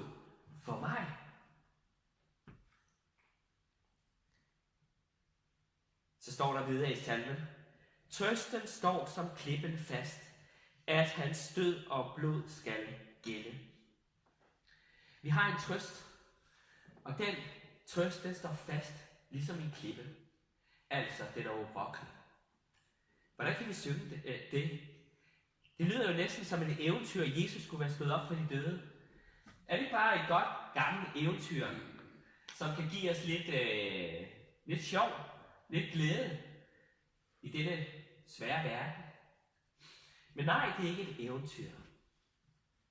for 0.64 0.80
mig. 0.80 1.18
Så 6.20 6.34
står 6.34 6.54
der 6.54 6.68
videre 6.68 6.92
i 6.92 6.96
salmen. 6.96 7.36
Trøsten 8.10 8.68
står 8.68 9.06
som 9.06 9.30
klippen 9.38 9.78
fast, 9.78 10.22
at 10.88 11.10
hans 11.10 11.54
død 11.56 11.86
og 11.86 12.14
blod 12.16 12.44
skal 12.48 13.00
gælde. 13.22 13.60
Vi 15.22 15.30
har 15.30 15.52
en 15.52 15.62
trøst, 15.62 16.06
og 17.04 17.18
den 17.18 17.36
trøst, 17.88 18.24
den 18.24 18.36
står 18.36 18.54
fast, 18.54 18.94
ligesom 19.30 19.60
en 19.60 19.72
klippe. 19.76 20.16
Altså, 20.90 21.24
den 21.36 21.48
er 21.48 21.52
urokkelig. 21.52 22.10
Hvordan 23.36 23.56
kan 23.56 23.68
vi 23.68 23.74
synge 23.74 24.10
det, 24.10 24.22
øh, 24.26 24.52
det? 24.52 24.80
Det 25.78 25.86
lyder 25.86 26.12
jo 26.12 26.18
næsten 26.18 26.46
som 26.46 26.62
et 26.62 26.86
eventyr, 26.86 27.24
at 27.24 27.44
Jesus 27.44 27.64
skulle 27.64 27.80
være 27.80 27.94
stået 27.94 28.14
op 28.14 28.28
for 28.28 28.36
de 28.36 28.48
døde. 28.50 28.91
Er 29.72 29.78
det 29.78 29.92
bare 29.92 30.16
et 30.16 30.28
godt 30.28 30.48
gammelt 30.74 31.10
eventyr, 31.16 31.68
som 32.56 32.76
kan 32.76 32.90
give 32.90 33.12
os 33.12 33.26
lidt, 33.26 33.48
øh, 33.48 34.28
lidt 34.66 34.84
sjov, 34.84 35.10
lidt 35.70 35.94
glæde 35.94 36.40
i 37.42 37.52
denne 37.52 37.86
svære 38.28 38.64
verden? 38.64 39.04
Men 40.36 40.46
nej, 40.46 40.74
det 40.78 40.86
er 40.86 40.90
ikke 40.90 41.12
et 41.12 41.26
eventyr. 41.26 41.70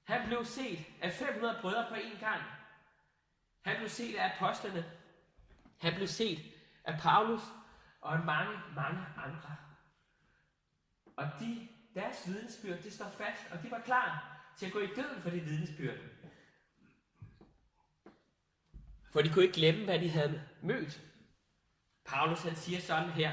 Han 0.04 0.26
blev 0.26 0.44
set 0.44 0.78
af 1.02 1.12
500 1.12 1.58
brødre 1.60 1.86
på 1.88 1.94
én 1.94 2.20
gang. 2.20 2.42
Han 3.64 3.76
blev 3.76 3.88
set 3.88 4.16
af 4.16 4.32
apostlene. 4.34 4.84
Han 5.80 5.94
blev 5.94 6.06
set 6.06 6.38
af 6.84 7.00
Paulus 7.00 7.42
og 8.00 8.14
af 8.14 8.24
mange, 8.24 8.58
mange 8.76 9.06
andre. 9.16 9.56
Og 11.16 11.26
de, 11.40 11.68
deres 11.94 12.26
vidensbyrd, 12.26 12.78
det 12.78 12.92
står 12.92 13.08
fast, 13.08 13.50
og 13.50 13.62
de 13.62 13.70
var 13.70 13.80
klar 13.80 14.40
til 14.56 14.66
at 14.66 14.72
gå 14.72 14.78
i 14.78 14.94
døden 14.96 15.22
for 15.22 15.30
det 15.30 15.46
vidnesbyrd. 15.46 15.98
For 19.10 19.22
de 19.22 19.28
kunne 19.28 19.44
ikke 19.44 19.54
glemme, 19.54 19.84
hvad 19.84 19.98
de 19.98 20.10
havde 20.10 20.42
mødt. 20.62 21.00
Paulus 22.04 22.42
han 22.42 22.56
siger 22.56 22.80
sådan 22.80 23.10
her, 23.10 23.32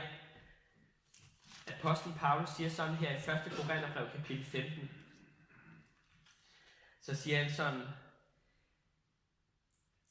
Apostlen 1.67 2.13
Paulus 2.13 2.49
siger 2.49 2.69
sådan 2.69 2.95
her 2.95 3.11
i 3.11 3.15
1. 3.15 3.23
Korintherbrev 3.51 4.09
kapitel 4.11 4.45
15. 4.45 4.89
Så 7.01 7.15
siger 7.15 7.43
han 7.43 7.51
sådan, 7.51 7.81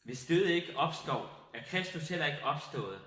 hvis 0.02 0.26
døde 0.26 0.52
ikke 0.52 0.76
opstår, 0.76 1.50
er 1.54 1.62
Kristus 1.62 2.08
heller 2.08 2.26
ikke 2.26 2.44
opstået. 2.44 3.00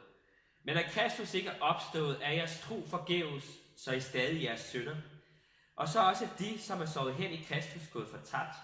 Men 0.64 0.78
er 0.78 0.90
Kristus 0.90 1.34
ikke 1.34 1.50
er 1.50 1.60
opstået, 1.60 2.20
er 2.22 2.32
jeres 2.32 2.60
tro 2.60 2.88
forgæves, 2.88 3.44
så 3.78 3.92
I 3.92 4.00
stadig 4.00 4.44
jeres 4.44 4.60
sønder. 4.60 4.96
Og 5.76 5.88
så 5.88 6.00
også 6.00 6.28
de, 6.40 6.60
som 6.60 6.82
er 6.82 6.86
sovet 6.86 7.16
hen 7.16 7.32
i 7.32 7.44
Kristus, 7.44 7.88
gået 7.88 8.08
fortabt. 8.10 8.56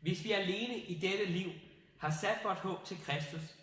Hvis 0.00 0.24
vi 0.24 0.32
alene 0.32 0.78
i 0.78 0.94
dette 0.94 1.24
liv 1.24 1.52
har 2.00 2.10
sat 2.10 2.44
vores 2.44 2.58
håb 2.58 2.84
til 2.84 3.04
Kristus, 3.04 3.56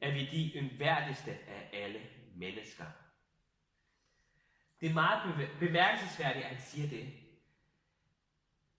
er 0.00 0.12
vi 0.12 0.26
de 0.26 0.52
yndværdigste 0.54 1.30
af 1.30 1.70
alle 1.72 2.00
mennesker. 2.34 2.84
Det 4.80 4.90
er 4.90 4.94
meget 4.94 5.50
bemærkelsesværdigt, 5.58 6.44
at 6.44 6.50
han 6.50 6.60
siger 6.60 6.88
det. 6.88 7.12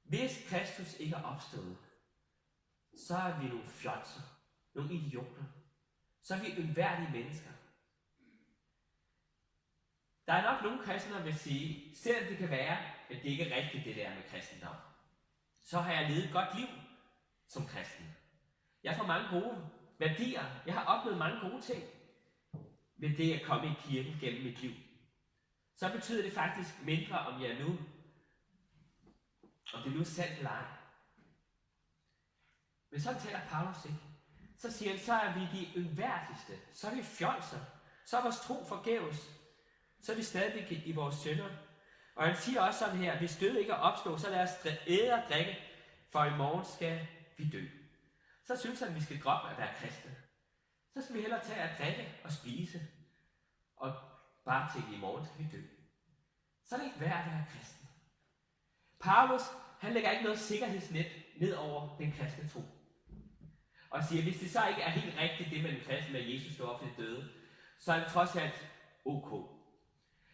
Hvis 0.04 0.46
Kristus 0.50 1.00
ikke 1.00 1.16
er 1.16 1.24
opstået, 1.24 1.78
så 2.98 3.18
er 3.18 3.40
vi 3.40 3.48
nogle 3.48 3.70
fjolser, 3.70 4.22
nogle 4.74 4.94
idioter. 4.94 5.44
Så 6.22 6.36
er 6.36 6.40
vi 6.40 6.62
yndværdige 6.62 7.12
mennesker. 7.12 7.52
Der 10.28 10.34
er 10.34 10.52
nok 10.52 10.64
nogle 10.64 10.84
kristne, 10.84 11.14
der 11.14 11.24
vil 11.24 11.40
sige, 11.40 11.96
selvom 11.96 12.30
det 12.30 12.38
kan 12.38 12.50
være, 12.50 12.78
at 13.10 13.24
det 13.24 13.26
ikke 13.26 13.50
er 13.50 13.64
rigtigt, 13.64 13.86
det 13.86 13.96
der 13.96 14.16
med 14.16 14.24
kristendom, 14.30 14.76
så 15.64 15.80
har 15.80 15.94
jeg 15.94 16.10
levet 16.10 16.26
et 16.26 16.34
godt 16.34 16.60
liv 16.60 16.68
som 17.48 17.68
kristen. 17.68 18.16
Jeg 18.84 18.98
får 18.98 19.06
mange 19.06 19.30
gode 19.30 19.70
værdier. 19.98 20.44
Jeg 20.66 20.74
har 20.74 20.86
oplevet 20.86 21.20
mange 21.20 21.50
gode 21.50 21.62
ting 21.62 21.84
ved 22.98 23.18
det 23.18 23.34
at 23.34 23.46
komme 23.46 23.68
i 23.68 23.74
kirken 23.88 24.18
gennem 24.20 24.44
mit 24.44 24.62
liv. 24.62 24.74
Så 25.76 25.92
betyder 25.92 26.24
det 26.24 26.34
faktisk 26.34 26.86
mindre, 26.86 27.20
om 27.20 27.42
jeg 27.42 27.50
er 27.50 27.60
nu, 27.60 27.78
om 29.74 29.84
det 29.84 29.92
nu 29.94 30.00
er 30.00 30.04
sandt 30.04 30.38
eller 30.38 30.50
ej. 30.50 30.66
Men 32.92 33.02
så 33.02 33.16
taler 33.20 33.40
Paulus 33.50 33.86
ikke. 33.86 33.98
Så 34.58 34.72
siger 34.72 34.92
han, 34.92 35.00
så 35.00 35.14
er 35.14 35.34
vi 35.34 35.60
de 35.60 35.68
yndværdigste. 35.78 36.54
Så 36.74 36.88
er 36.88 36.96
vi 36.96 37.04
fjolser. 37.04 37.60
Så 38.06 38.18
er 38.18 38.22
vores 38.22 38.40
tro 38.40 38.66
forgæves. 38.66 39.32
Så 40.02 40.12
er 40.12 40.16
vi 40.16 40.24
stadig 40.24 40.88
i 40.88 40.92
vores 40.92 41.16
sønder. 41.16 41.50
Og 42.16 42.28
han 42.28 42.36
siger 42.36 42.62
også 42.62 42.80
sådan 42.80 42.98
her, 42.98 43.18
hvis 43.18 43.38
død 43.38 43.56
ikke 43.56 43.72
er 43.72 43.76
opstået, 43.76 44.22
så 44.22 44.30
lad 44.30 44.44
os 44.44 44.68
æde 44.88 45.14
og 45.14 45.24
drikke, 45.30 45.58
for 46.12 46.24
i 46.24 46.38
morgen 46.38 46.66
skal 46.66 47.08
vi 47.38 47.50
dø. 47.50 47.81
Så 48.44 48.58
synes 48.58 48.80
han, 48.80 48.90
at 48.90 48.96
vi 48.96 49.02
skal 49.02 49.22
droppe 49.22 49.50
at 49.50 49.58
være 49.58 49.74
kristne. 49.76 50.16
Så 50.94 51.02
skal 51.02 51.16
vi 51.16 51.22
hellere 51.22 51.44
tage 51.44 51.62
at 51.62 51.78
drikke 51.80 52.20
og 52.24 52.32
spise. 52.32 52.82
Og 53.76 53.94
bare 54.46 54.74
tænke, 54.74 54.96
i 54.96 55.00
morgen 55.00 55.26
skal 55.26 55.40
vi 55.40 55.50
dø. 55.52 55.62
Så 56.64 56.76
er 56.76 56.80
det 56.80 56.86
ikke 56.86 57.00
værd 57.00 57.26
at 57.26 57.32
være 57.32 57.46
kristen. 57.50 57.88
Paulus, 59.00 59.42
han 59.80 59.94
lægger 59.94 60.12
ikke 60.12 60.24
noget 60.24 60.40
sikkerhedsnet 60.40 61.06
ned 61.38 61.54
over 61.54 61.98
den 61.98 62.12
kristne 62.12 62.50
tro. 62.50 62.62
Og 63.90 64.04
siger, 64.04 64.24
hvis 64.24 64.40
det 64.40 64.52
så 64.52 64.68
ikke 64.68 64.82
er 64.82 64.90
helt 64.90 65.18
rigtigt, 65.18 65.50
det 65.50 65.64
med 65.64 65.72
den 65.72 65.84
kristne, 65.86 66.20
at 66.20 66.34
Jesus 66.34 66.54
står 66.54 66.68
op 66.68 66.80
for 66.80 66.90
døde, 66.98 67.30
så 67.80 67.94
er 67.94 68.00
det 68.00 68.08
trods 68.08 68.36
alt 68.36 68.70
ok. 69.06 69.50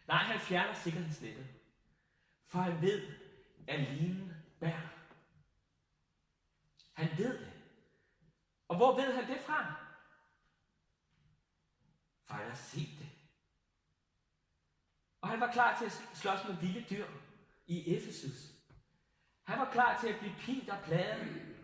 Nej, 0.08 0.22
han 0.22 0.40
fjerner 0.40 0.74
sikkerhedsnettet. 0.74 1.46
For 2.46 2.58
han 2.58 2.82
ved, 2.82 3.12
at 3.68 3.80
linen 3.80 4.32
bærer. 4.60 4.88
Han 6.92 7.18
ved 7.18 7.38
det 7.38 7.47
hvor 8.78 8.96
ved 8.96 9.14
han 9.14 9.28
det 9.28 9.40
fra? 9.40 9.74
For 12.24 12.34
han 12.34 12.48
har 12.48 12.56
set 12.56 12.98
det. 12.98 13.08
Og 15.20 15.28
han 15.28 15.40
var 15.40 15.52
klar 15.52 15.78
til 15.78 15.84
at 15.84 15.92
slås 16.14 16.44
med 16.48 16.56
vilde 16.56 16.86
dyr 16.90 17.06
i 17.66 17.96
Efesus. 17.96 18.52
Han 19.44 19.58
var 19.58 19.70
klar 19.72 20.00
til 20.00 20.08
at 20.08 20.18
blive 20.18 20.34
pint 20.38 20.68
og 20.70 20.78
plaget. 20.84 21.56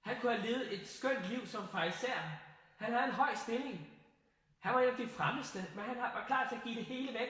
Han 0.00 0.20
kunne 0.20 0.36
have 0.36 0.46
levet 0.46 0.80
et 0.80 0.88
skønt 0.88 1.28
liv 1.28 1.46
som 1.46 1.68
fariser. 1.68 2.20
Han 2.76 2.92
havde 2.92 3.04
en 3.04 3.12
høj 3.12 3.34
stilling. 3.34 3.90
Han 4.58 4.74
var 4.74 4.80
en 4.80 4.88
af 4.88 4.96
de 4.96 5.08
fremmeste, 5.08 5.58
men 5.74 5.84
han 5.84 5.96
var 5.96 6.24
klar 6.26 6.48
til 6.48 6.56
at 6.56 6.62
give 6.62 6.74
det 6.74 6.84
hele 6.84 7.14
væk. 7.14 7.28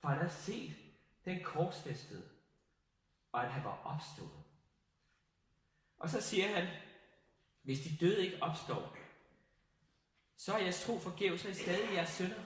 For 0.00 0.08
han 0.08 0.18
havde 0.18 0.32
set 0.32 0.76
den 1.24 1.44
korsfæstede, 1.44 2.28
og 3.32 3.44
at 3.44 3.52
han 3.52 3.64
var 3.64 3.82
opstået. 3.84 4.44
Og 5.98 6.08
så 6.10 6.20
siger 6.20 6.54
han, 6.54 6.68
hvis 7.68 7.80
de 7.80 7.96
døde 7.96 8.26
ikke 8.26 8.42
opstår, 8.42 8.96
så 10.36 10.52
er 10.52 10.58
jeres 10.58 10.84
tro 10.84 10.98
forgæves, 10.98 11.44
og 11.44 11.50
I 11.50 11.54
stadig 11.54 11.92
jeres 11.92 12.08
sønder. 12.08 12.42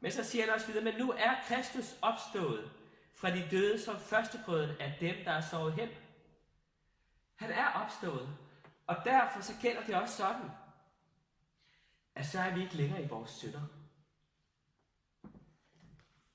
Men 0.00 0.12
så 0.12 0.24
siger 0.24 0.44
han 0.44 0.54
også 0.54 0.66
videre, 0.66 0.84
men 0.84 0.94
nu 0.94 1.12
er 1.12 1.34
Kristus 1.46 1.96
opstået 2.02 2.70
fra 3.14 3.30
de 3.30 3.48
døde 3.50 3.80
som 3.80 4.00
førstegrøden 4.00 4.76
af 4.80 4.96
dem, 5.00 5.24
der 5.24 5.32
er 5.32 5.40
sovet 5.40 5.74
hen. 5.74 5.88
Han 7.36 7.50
er 7.50 7.66
opstået, 7.66 8.28
og 8.86 8.96
derfor 9.04 9.40
så 9.40 9.52
gælder 9.62 9.84
det 9.84 9.94
også 9.94 10.16
sådan, 10.16 10.50
at 12.14 12.26
så 12.26 12.40
er 12.40 12.54
vi 12.54 12.62
ikke 12.62 12.76
længere 12.76 13.02
i 13.02 13.08
vores 13.08 13.30
synder. 13.30 13.62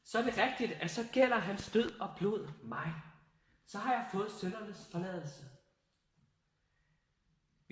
Så 0.04 0.20
er 0.20 0.24
det 0.24 0.38
rigtigt, 0.38 0.72
at 0.72 0.92
så 0.92 1.08
gælder 1.12 1.38
hans 1.38 1.70
død 1.70 2.00
og 2.00 2.16
blod 2.18 2.52
mig. 2.64 2.94
Så 3.66 3.78
har 3.78 3.94
jeg 3.94 4.08
fået 4.12 4.32
syndernes 4.32 4.88
forladelse. 4.92 5.53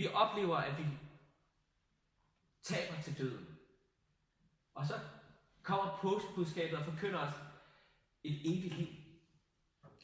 Vi 0.01 0.07
oplever, 0.07 0.57
at 0.57 0.77
vi 0.77 0.85
taber 2.63 3.01
til 3.01 3.17
døden. 3.17 3.57
Og 4.75 4.87
så 4.87 4.99
kommer 5.63 5.97
påskebudskabet 6.01 6.79
og 6.79 6.85
forkynder 6.85 7.19
os 7.19 7.33
et 8.23 8.41
evigt 8.45 8.73
liv. 8.73 8.87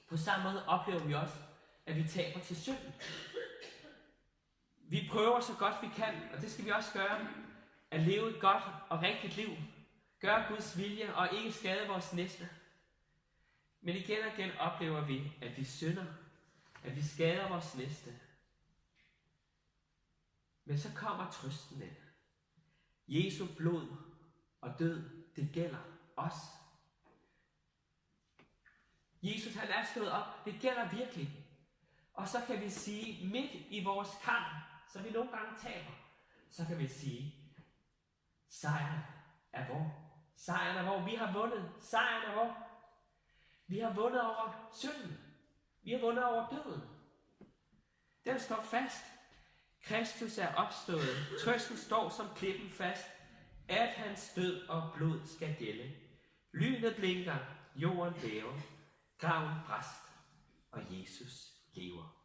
På 0.09 0.17
samme 0.17 0.43
måde 0.43 0.67
oplever 0.67 1.03
vi 1.03 1.13
også, 1.13 1.35
at 1.85 1.95
vi 1.95 2.07
taber 2.07 2.39
til 2.39 2.55
synden. 2.55 2.93
Vi 4.77 5.07
prøver 5.11 5.39
så 5.39 5.53
godt 5.59 5.75
vi 5.81 5.87
kan, 5.95 6.29
og 6.33 6.41
det 6.41 6.51
skal 6.51 6.65
vi 6.65 6.69
også 6.69 6.93
gøre, 6.93 7.27
at 7.91 8.01
leve 8.01 8.35
et 8.35 8.41
godt 8.41 8.63
og 8.89 9.01
rigtigt 9.01 9.37
liv. 9.37 9.49
Gør 10.19 10.47
Guds 10.49 10.77
vilje 10.77 11.15
og 11.15 11.33
ikke 11.33 11.51
skade 11.51 11.87
vores 11.87 12.13
næste. 12.13 12.49
Men 13.81 13.95
igen 13.95 14.17
og 14.25 14.39
igen 14.39 14.51
oplever 14.59 15.01
vi, 15.01 15.31
at 15.41 15.57
vi 15.57 15.63
synder, 15.63 16.05
at 16.83 16.95
vi 16.95 17.01
skader 17.01 17.49
vores 17.49 17.75
næste. 17.75 18.26
Men 20.67 20.79
så 20.79 20.93
kommer 20.95 21.31
trøsten 21.31 21.81
ind. 21.81 21.95
Jesu 23.07 23.47
blod 23.57 23.87
og 24.61 24.79
død, 24.79 25.25
det 25.35 25.49
gælder 25.53 25.79
os. 26.15 26.33
Jesus 29.21 29.55
han 29.55 29.69
er 29.69 29.85
stået 29.85 30.11
op. 30.11 30.45
Det 30.45 30.57
gælder 30.61 30.89
virkelig. 30.89 31.45
Og 32.13 32.27
så 32.27 32.43
kan 32.47 32.61
vi 32.61 32.69
sige, 32.69 33.27
midt 33.27 33.51
i 33.69 33.83
vores 33.83 34.09
kamp, 34.23 34.45
som 34.89 35.03
vi 35.03 35.09
nogle 35.09 35.31
gange 35.31 35.59
taber, 35.59 35.91
så 36.49 36.65
kan 36.65 36.79
vi 36.79 36.87
sige, 36.87 37.35
sejren 38.49 38.99
er 39.53 39.67
vor. 39.67 40.07
Sejren 40.35 40.77
er 40.77 40.91
vor. 40.91 41.05
Vi 41.05 41.15
har 41.15 41.33
vundet. 41.33 41.71
Sejren 41.79 42.31
er 42.31 42.35
vor. 42.35 42.67
Vi 43.67 43.79
har 43.79 43.93
vundet 43.93 44.21
over 44.21 44.69
synden. 44.73 45.17
Vi 45.81 45.91
har 45.91 45.99
vundet 45.99 46.25
over 46.25 46.49
døden. 46.49 46.81
Den 48.25 48.39
står 48.39 48.61
fast. 48.61 49.16
Kristus 49.87 50.37
er 50.37 50.53
opstået. 50.53 51.39
Trøsten 51.43 51.77
står 51.77 52.09
som 52.09 52.27
klippen 52.35 52.69
fast, 52.69 53.07
at 53.67 53.89
hans 53.89 54.31
død 54.35 54.67
og 54.67 54.91
blod 54.95 55.19
skal 55.25 55.55
gælde. 55.59 55.91
Lynet 56.53 56.95
blinker, 56.95 57.37
jorden 57.75 58.13
bæver, 58.21 58.59
graven 59.17 59.55
bræst, 59.65 60.03
og 60.71 60.81
Jesus 60.89 61.53
lever. 61.73 62.23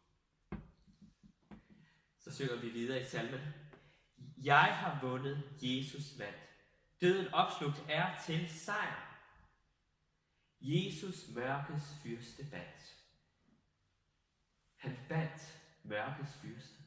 Så 2.18 2.34
synger 2.34 2.56
vi 2.56 2.68
videre 2.68 3.00
i 3.00 3.04
salmen. 3.04 3.40
Jeg 4.44 4.76
har 4.76 5.00
vundet, 5.08 5.42
Jesus 5.62 6.18
vandt. 6.18 6.38
Døden 7.00 7.34
opslugt 7.34 7.82
er 7.88 8.22
til 8.26 8.50
sejr. 8.50 9.18
Jesus 10.60 11.28
mørkets 11.34 11.86
fyrste 12.02 12.46
bandt. 12.50 12.96
Han 14.76 14.98
bandt 15.08 15.58
mørkets 15.82 16.32
fyrste. 16.42 16.81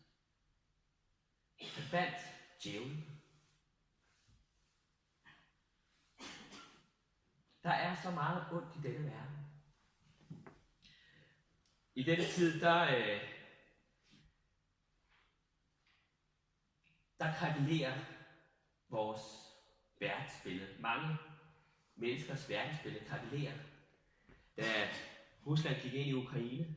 Han 1.62 1.84
bandt 1.92 2.18
djævlen. 2.64 3.22
Der 7.64 7.72
er 7.72 7.96
så 8.04 8.12
meget 8.12 8.46
ondt 8.52 8.76
i 8.76 8.88
denne 8.88 9.12
verden. 9.12 9.38
I 11.96 12.04
denne 12.04 12.26
tid, 12.26 12.62
der, 12.62 12.84
øh, 12.84 13.22
der 17.20 17.34
krakelerer 17.34 18.00
vores 18.90 19.22
verdensbillede. 20.00 20.82
Mange 20.82 21.18
menneskers 21.96 22.50
verdensbillede 22.50 23.06
krakelerer. 23.06 23.58
Da 24.58 24.90
Rusland 25.48 25.82
gik 25.82 25.94
ind 25.94 26.08
i 26.08 26.14
Ukraine, 26.14 26.76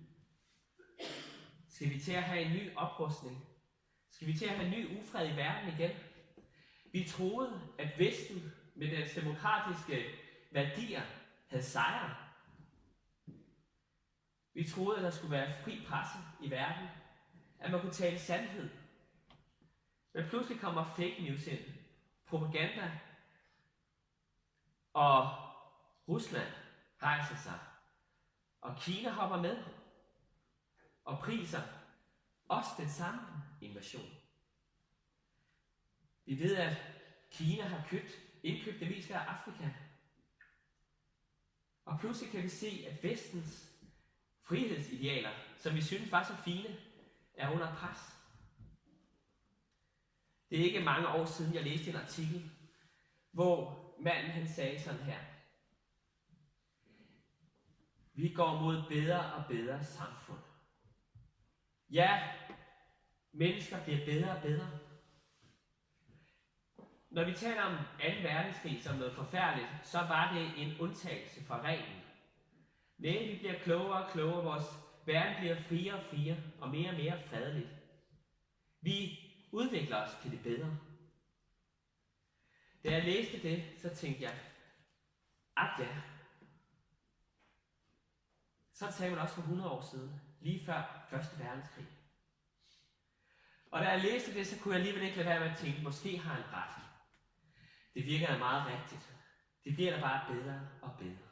skal 1.68 1.90
vi 1.90 2.00
til 2.00 2.12
at 2.12 2.22
have 2.22 2.42
en 2.42 2.52
ny 2.52 2.76
oprustning? 2.76 3.47
Skal 4.18 4.28
vi 4.28 4.38
til 4.38 4.44
at 4.44 4.50
have 4.50 4.66
en 4.66 4.70
ny 4.70 5.00
ufred 5.00 5.32
i 5.32 5.36
verden 5.36 5.68
igen? 5.68 5.90
Vi 6.92 7.04
troede, 7.08 7.60
at 7.78 7.98
Vesten 7.98 8.52
med 8.74 8.90
dens 8.90 9.14
demokratiske 9.14 10.04
værdier 10.50 11.02
havde 11.48 11.62
sejret. 11.62 12.16
Vi 14.54 14.64
troede, 14.64 14.96
at 14.96 15.04
der 15.04 15.10
skulle 15.10 15.30
være 15.30 15.62
fri 15.64 15.84
presse 15.88 16.18
i 16.40 16.50
verden, 16.50 16.88
at 17.58 17.70
man 17.70 17.80
kunne 17.80 17.92
tale 17.92 18.18
sandhed. 18.18 18.70
Men 20.14 20.28
pludselig 20.28 20.60
kommer 20.60 20.84
fake 20.84 21.22
news 21.22 21.46
ind, 21.46 21.64
propaganda, 22.26 23.00
og 24.92 25.30
Rusland 26.08 26.52
rejser 27.02 27.36
sig, 27.36 27.58
og 28.60 28.76
Kina 28.80 29.10
hopper 29.10 29.36
med, 29.36 29.64
og 31.04 31.18
priser. 31.18 31.62
Også 32.48 32.70
den 32.78 32.88
samme 32.88 33.47
invasion. 33.60 34.10
Vi 36.24 36.38
ved, 36.38 36.56
at 36.56 36.76
Kina 37.30 37.62
har 37.62 37.86
købt, 37.88 38.10
indkøbt 38.42 38.80
det 38.80 38.90
meste 38.90 39.14
af 39.14 39.18
Afrika. 39.18 39.70
Og 41.84 42.00
pludselig 42.00 42.32
kan 42.32 42.42
vi 42.42 42.48
se, 42.48 42.86
at 42.88 43.02
vestens 43.02 43.72
frihedsidealer, 44.42 45.30
som 45.56 45.74
vi 45.74 45.82
synes 45.82 46.12
var 46.12 46.24
så 46.24 46.36
fine, 46.44 46.76
er 47.34 47.50
under 47.50 47.74
pres. 47.74 47.98
Det 50.50 50.60
er 50.60 50.64
ikke 50.64 50.80
mange 50.80 51.08
år 51.08 51.24
siden, 51.24 51.54
jeg 51.54 51.64
læste 51.64 51.90
en 51.90 51.96
artikel, 51.96 52.50
hvor 53.30 53.84
manden 54.00 54.30
han 54.30 54.48
sagde 54.48 54.80
sådan 54.80 55.02
her. 55.02 55.18
Vi 58.14 58.32
går 58.32 58.60
mod 58.60 58.82
bedre 58.88 59.32
og 59.32 59.44
bedre 59.48 59.84
samfund. 59.84 60.38
Ja, 61.90 62.32
mennesker 63.32 63.84
bliver 63.84 64.04
bedre 64.04 64.36
og 64.36 64.42
bedre. 64.42 64.70
Når 67.10 67.24
vi 67.24 67.32
taler 67.32 67.62
om 67.62 67.76
2. 67.76 67.82
verdenskrig 68.22 68.82
som 68.82 68.96
noget 68.96 69.12
forfærdeligt, 69.14 69.68
så 69.82 69.98
var 69.98 70.34
det 70.34 70.62
en 70.62 70.80
undtagelse 70.80 71.44
fra 71.44 71.62
reglen. 71.62 72.02
Men 72.96 73.28
vi 73.28 73.36
bliver 73.38 73.58
klogere 73.58 74.04
og 74.04 74.10
klogere, 74.12 74.44
vores 74.44 74.66
verden 75.06 75.34
bliver 75.38 75.62
friere 75.62 75.94
og 75.94 76.04
friere 76.10 76.36
og 76.60 76.68
mere 76.68 76.90
og 76.90 76.96
mere 76.96 77.22
fredeligt. 77.22 77.68
Vi 78.80 79.18
udvikler 79.52 79.96
os 79.96 80.16
til 80.22 80.30
det 80.30 80.42
bedre. 80.42 80.78
Da 82.84 82.90
jeg 82.92 83.04
læste 83.04 83.42
det, 83.42 83.64
så 83.78 83.94
tænkte 83.94 84.22
jeg, 84.22 84.38
at 85.56 85.70
ja, 85.78 86.02
så 88.72 88.90
sagde 88.90 89.14
man 89.14 89.22
også 89.22 89.34
for 89.34 89.42
100 89.42 89.70
år 89.70 89.80
siden, 89.80 90.20
lige 90.40 90.66
før 90.66 91.08
1. 91.12 91.38
verdenskrig. 91.38 91.97
Og 93.70 93.80
da 93.80 93.88
jeg 93.88 94.02
læste 94.02 94.34
det, 94.34 94.46
så 94.46 94.60
kunne 94.60 94.74
jeg 94.74 94.80
alligevel 94.80 95.02
ikke 95.02 95.16
lade 95.16 95.28
være 95.28 95.40
med 95.40 95.50
at 95.50 95.56
tænke, 95.56 95.82
måske 95.82 96.18
har 96.18 96.34
han 96.34 96.44
ret. 96.52 96.84
Det 97.94 98.06
virker 98.06 98.38
meget 98.38 98.66
rigtigt. 98.66 99.14
Det 99.64 99.74
bliver 99.74 99.94
da 99.94 100.00
bare 100.00 100.34
bedre 100.34 100.68
og 100.82 100.90
bedre. 100.98 101.28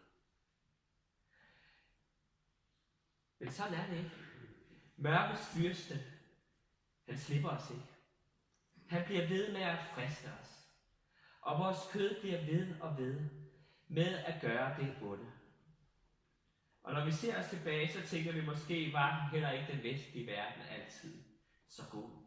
Men 3.39 3.51
sådan 3.51 3.75
er 3.75 3.87
det 3.87 3.97
ikke. 3.97 4.11
Mørkets 4.97 5.49
fyrste, 5.49 6.05
han 7.09 7.19
slipper 7.19 7.49
os 7.49 7.71
ikke. 7.71 7.87
Han 8.89 9.05
bliver 9.05 9.29
ved 9.29 9.53
med 9.53 9.63
at 9.63 9.79
friste 9.95 10.27
os. 10.41 10.67
Og 11.41 11.59
vores 11.59 11.79
kød 11.93 12.21
bliver 12.21 12.45
ved 12.45 12.81
og 12.81 12.99
ved 12.99 13.31
med 13.89 14.19
at 14.19 14.41
gøre 14.41 14.77
det 14.81 14.97
onde. 15.03 15.33
Og 16.83 16.95
når 16.95 17.05
vi 17.05 17.13
ser 17.13 17.39
os 17.39 17.51
tilbage, 17.51 17.93
så 17.93 18.07
tænker 18.07 18.33
vi 18.33 18.45
måske, 18.45 18.93
var 18.93 19.29
heller 19.33 19.51
ikke 19.51 19.73
den 19.73 19.83
vestlige 19.83 20.27
verden 20.27 20.63
altid 20.63 21.25
så 21.69 21.83
god. 21.91 22.26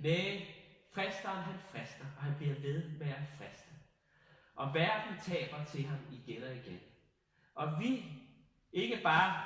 Nej, 0.00 0.46
fristeren 0.92 1.42
han 1.42 1.58
frister, 1.70 2.04
og 2.16 2.22
han 2.22 2.34
bliver 2.36 2.54
ved 2.54 2.88
med 2.88 3.06
at 3.06 3.22
friste. 3.38 3.70
Og 4.54 4.74
verden 4.74 5.20
taber 5.22 5.64
til 5.64 5.84
ham 5.84 5.98
igen 6.12 6.42
og 6.42 6.54
igen. 6.54 6.80
Og 7.54 7.80
vi, 7.80 8.04
ikke 8.72 9.00
bare 9.02 9.44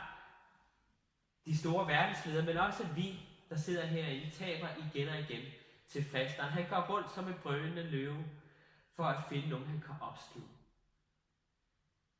de 1.46 1.58
store 1.58 1.86
verdensledere, 1.88 2.46
men 2.46 2.56
også 2.56 2.86
vi, 2.86 3.20
der 3.50 3.56
sidder 3.56 3.86
herinde, 3.86 4.30
taber 4.30 4.68
igen 4.68 5.08
og 5.08 5.20
igen 5.20 5.42
til 5.88 6.04
fristeren. 6.04 6.50
Han 6.50 6.68
går 6.68 6.86
rundt 6.90 7.10
som 7.14 7.28
en 7.28 7.38
brølende 7.42 7.82
løve, 7.82 8.24
for 8.96 9.04
at 9.04 9.24
finde 9.28 9.48
nogen, 9.48 9.66
han 9.66 9.80
kan 9.80 9.94
opsluge. 10.00 10.48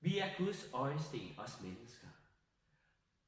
Vi 0.01 0.19
er 0.19 0.37
Guds 0.39 0.71
øjesten, 0.73 1.35
os 1.39 1.61
mennesker. 1.61 2.09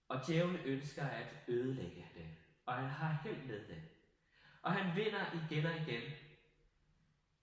Og 0.09 0.27
djævlen 0.27 0.61
ønsker 0.64 1.07
at 1.07 1.35
ødelægge 1.49 2.07
det. 2.14 2.27
Og 2.66 2.75
han 2.75 2.88
har 2.88 3.21
held 3.25 3.42
med 3.42 3.66
det. 3.66 3.83
Og 4.66 4.72
han 4.72 4.96
vinder 4.96 5.24
igen 5.33 5.66
og 5.66 5.76
igen. 5.76 6.02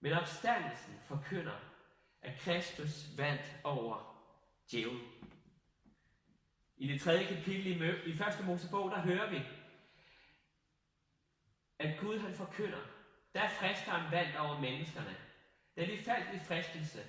Men 0.00 0.12
opstandelsen 0.12 0.94
forkynder, 1.04 1.58
at 2.22 2.38
Kristus 2.38 3.06
vandt 3.16 3.42
over 3.64 4.20
djævlen. 4.70 5.08
I 6.76 6.88
det 6.88 7.00
tredje 7.00 7.26
kapitel 7.26 7.66
i, 7.66 7.78
Mø- 7.78 8.06
i 8.06 8.16
første 8.16 8.42
Mosebog, 8.42 8.90
der 8.90 9.00
hører 9.00 9.30
vi, 9.30 9.42
at 11.78 12.00
Gud 12.00 12.18
han 12.18 12.34
forkynder, 12.34 12.82
der 13.34 13.48
fristeren 13.48 14.10
vandt 14.10 14.36
over 14.36 14.60
menneskerne. 14.60 15.16
Da 15.76 15.86
de 15.86 16.04
faldt 16.04 16.42
i 16.42 16.44
fristelse, 16.44 17.04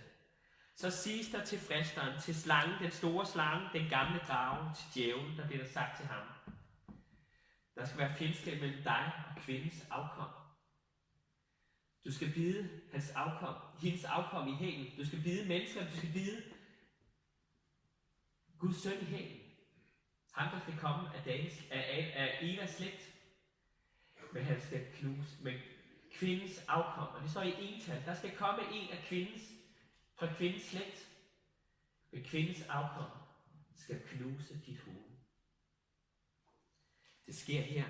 så 0.76 0.92
siges 0.92 1.30
der 1.30 1.46
til 1.46 1.60
fristeren, 1.60 2.22
til 2.22 2.36
slangen, 2.36 2.80
den 2.80 2.92
store 2.92 3.26
slange, 3.26 3.70
den 3.74 3.90
gamle 3.90 4.20
drage, 4.20 4.76
til 4.76 4.86
djævlen, 4.96 5.38
der 5.38 5.48
bliver 5.48 5.64
der 5.64 5.72
sagt 5.72 5.98
til 5.98 6.06
ham. 6.06 6.28
Der 7.76 7.86
skal 7.86 8.00
være 8.00 8.16
fjendskab 8.18 8.62
mellem 8.62 8.84
dig 8.84 9.12
og 9.30 9.42
kvindens 9.42 9.88
afkom. 9.90 10.30
Du 12.06 12.12
skal 12.12 12.34
bide 12.34 12.82
hans 12.92 13.10
afkom, 13.12 13.56
hendes 13.80 14.04
afkom 14.04 14.48
i 14.48 14.56
hælen. 14.56 14.98
Du 14.98 15.06
skal 15.06 15.22
bide 15.24 15.48
mennesker, 15.48 15.90
du 15.90 15.98
skal 15.98 16.14
bide 16.14 16.44
Guds 18.60 18.82
søn 18.84 19.02
i 19.02 19.06
hælen. 19.06 19.42
Ham, 20.34 20.52
der 20.52 20.60
skal 20.60 20.78
komme 20.78 21.16
af, 21.16 21.24
Davids, 21.24 21.64
af, 21.72 22.14
af, 22.16 22.38
Evas 22.42 22.70
slægt. 22.70 23.14
Men 24.34 24.44
han 24.44 24.62
skal 24.62 24.86
knuse 24.94 25.44
med 25.44 25.60
kvindens 26.12 26.58
afkom. 26.68 27.16
Og 27.16 27.22
det 27.22 27.32
står 27.32 27.42
i 27.42 27.74
ental. 27.74 28.06
Der 28.06 28.16
skal 28.16 28.38
komme 28.38 28.62
en 28.74 28.90
af 28.90 29.04
kvindens, 29.08 29.42
fra 30.20 30.34
kvindens 30.34 30.64
slægt. 30.64 31.08
Men 32.12 32.24
kvindens 32.24 32.62
afkom 32.62 33.10
skal 33.76 34.02
knuse 34.08 34.62
dit 34.66 34.80
hoved. 34.80 35.15
Det 37.26 37.36
sker 37.36 37.62
her. 37.62 37.86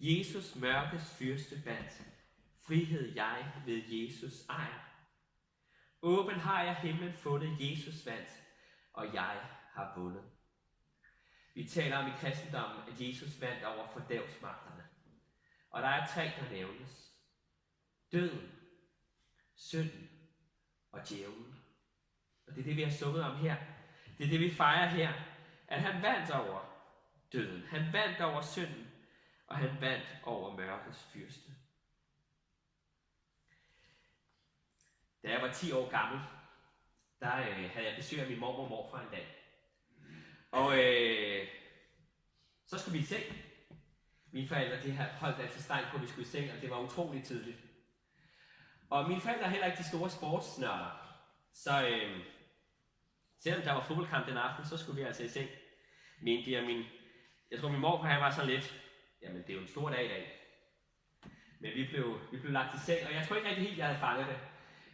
Jesus 0.00 0.56
mørkes 0.56 1.14
fyrste 1.18 1.62
bandt. 1.64 2.02
Frihed 2.66 3.14
jeg 3.14 3.52
ved 3.66 3.82
Jesus 3.88 4.46
ejer. 4.48 4.88
Åben 6.02 6.34
har 6.34 6.62
jeg 6.62 6.76
himlen 6.76 7.12
fundet, 7.12 7.56
Jesus 7.60 8.06
vandt, 8.06 8.28
og 8.92 9.14
jeg 9.14 9.40
har 9.72 9.92
vundet. 9.96 10.24
Vi 11.54 11.64
taler 11.64 11.96
om 11.96 12.08
i 12.08 12.16
kristendommen, 12.16 12.88
at 12.88 13.00
Jesus 13.00 13.40
vandt 13.40 13.64
over 13.64 13.88
fordævsmagterne. 13.92 14.84
Og 15.70 15.82
der 15.82 15.88
er 15.88 16.06
tre, 16.06 16.22
der 16.22 16.50
nævnes. 16.50 17.12
Døden, 18.12 18.50
synden 19.56 20.08
og 20.92 21.08
djævlen. 21.08 21.58
Og 22.46 22.54
det 22.54 22.60
er 22.60 22.64
det, 22.64 22.76
vi 22.76 22.82
har 22.82 22.90
sunget 22.90 23.22
om 23.22 23.36
her. 23.36 23.56
Det 24.18 24.26
er 24.26 24.30
det, 24.30 24.40
vi 24.40 24.50
fejrer 24.50 24.88
her. 24.88 25.12
At 25.68 25.82
han 25.82 26.02
vandt 26.02 26.30
over 26.30 26.77
døden. 27.32 27.62
Han 27.62 27.92
vandt 27.92 28.20
over 28.20 28.40
synden. 28.40 28.88
Og 29.46 29.56
han 29.56 29.80
vandt 29.80 30.06
over 30.22 30.56
mørkets 30.56 31.04
fyrste. 31.12 31.50
Da 35.22 35.30
jeg 35.30 35.42
var 35.42 35.52
10 35.52 35.72
år 35.72 35.90
gammel, 35.90 36.20
der 37.20 37.36
øh, 37.36 37.70
havde 37.70 37.86
jeg 37.86 37.96
besøg 37.96 38.20
af 38.20 38.28
min 38.28 38.40
mormor 38.40 38.62
og 38.64 38.70
morfar 38.70 39.00
en 39.00 39.10
dag. 39.10 39.36
Og 40.50 40.78
øh, 40.78 41.48
så 42.66 42.78
skulle 42.78 42.98
vi 42.98 43.02
i 43.02 43.06
seng. 43.06 43.24
Mine 44.32 44.48
forældre 44.48 44.82
de 44.82 44.90
havde 44.92 45.10
holdt 45.10 45.40
altså 45.40 45.62
stejl 45.62 45.86
på, 45.90 45.96
at 45.96 46.02
vi 46.02 46.06
skulle 46.06 46.26
i 46.26 46.30
seng, 46.30 46.52
og 46.52 46.62
det 46.62 46.70
var 46.70 46.80
utroligt 46.80 47.26
tidligt. 47.26 47.58
Og 48.90 49.08
mine 49.08 49.20
forældre 49.20 49.44
er 49.44 49.50
heller 49.50 49.66
ikke 49.66 49.78
de 49.78 49.88
store 49.88 50.10
sportsnørder. 50.10 51.18
Så 51.52 51.88
øh, 51.88 52.24
selvom 53.38 53.62
der 53.62 53.72
var 53.72 53.84
fodboldkamp 53.84 54.26
den 54.26 54.36
aften, 54.36 54.66
så 54.66 54.76
skulle 54.76 55.00
vi 55.00 55.06
altså 55.06 55.24
i 55.24 55.28
seng. 55.28 55.50
Mente 56.22 56.50
de, 56.50 56.58
og 56.58 56.64
min, 56.64 56.84
jeg 57.50 57.60
tror 57.60 57.68
min 57.68 57.80
morfar 57.80 58.08
han 58.08 58.20
var 58.20 58.30
så 58.30 58.44
lidt, 58.44 58.84
jamen 59.22 59.42
det 59.42 59.50
er 59.50 59.54
jo 59.54 59.60
en 59.60 59.68
stor 59.68 59.90
dag 59.90 60.04
i 60.04 60.08
dag. 60.08 60.38
Men 61.60 61.74
vi 61.74 61.86
blev, 61.86 62.20
vi 62.32 62.38
blev 62.38 62.52
lagt 62.52 62.74
i 62.74 62.78
seng, 62.78 63.06
og 63.06 63.14
jeg 63.14 63.26
tror 63.26 63.36
ikke 63.36 63.48
rigtig 63.48 63.64
helt, 63.64 63.78
jeg 63.78 63.86
havde 63.86 64.00
fanget 64.00 64.26
det. 64.26 64.38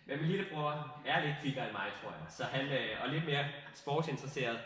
Men 0.06 0.20
min 0.20 0.30
lillebror 0.30 1.02
er 1.06 1.24
lidt 1.24 1.36
kvikkere 1.40 1.64
end 1.64 1.72
mig, 1.72 1.92
tror 2.02 2.10
jeg. 2.10 2.26
Så 2.28 2.44
han, 2.44 2.72
øh, 2.72 3.02
og 3.02 3.08
lidt 3.08 3.24
mere 3.24 3.48
sportsinteresseret. 3.74 4.60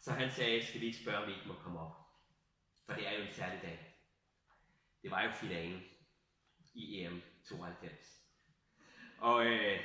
Så 0.00 0.12
han 0.12 0.30
sagde, 0.30 0.66
skal 0.66 0.80
vi 0.80 0.86
ikke 0.86 0.98
spørge, 0.98 1.18
om 1.18 1.26
vi 1.28 1.34
ikke 1.34 1.48
må 1.48 1.54
komme 1.54 1.80
op? 1.80 1.96
For 2.86 2.92
det 2.92 3.08
er 3.08 3.12
jo 3.12 3.22
en 3.22 3.32
særlig 3.32 3.62
dag. 3.62 3.96
Det 5.02 5.10
var 5.10 5.22
jo 5.22 5.30
finalen 5.30 5.82
i 6.74 7.00
EM 7.00 7.22
92. 7.44 8.20
Og 9.18 9.46
øh, 9.46 9.80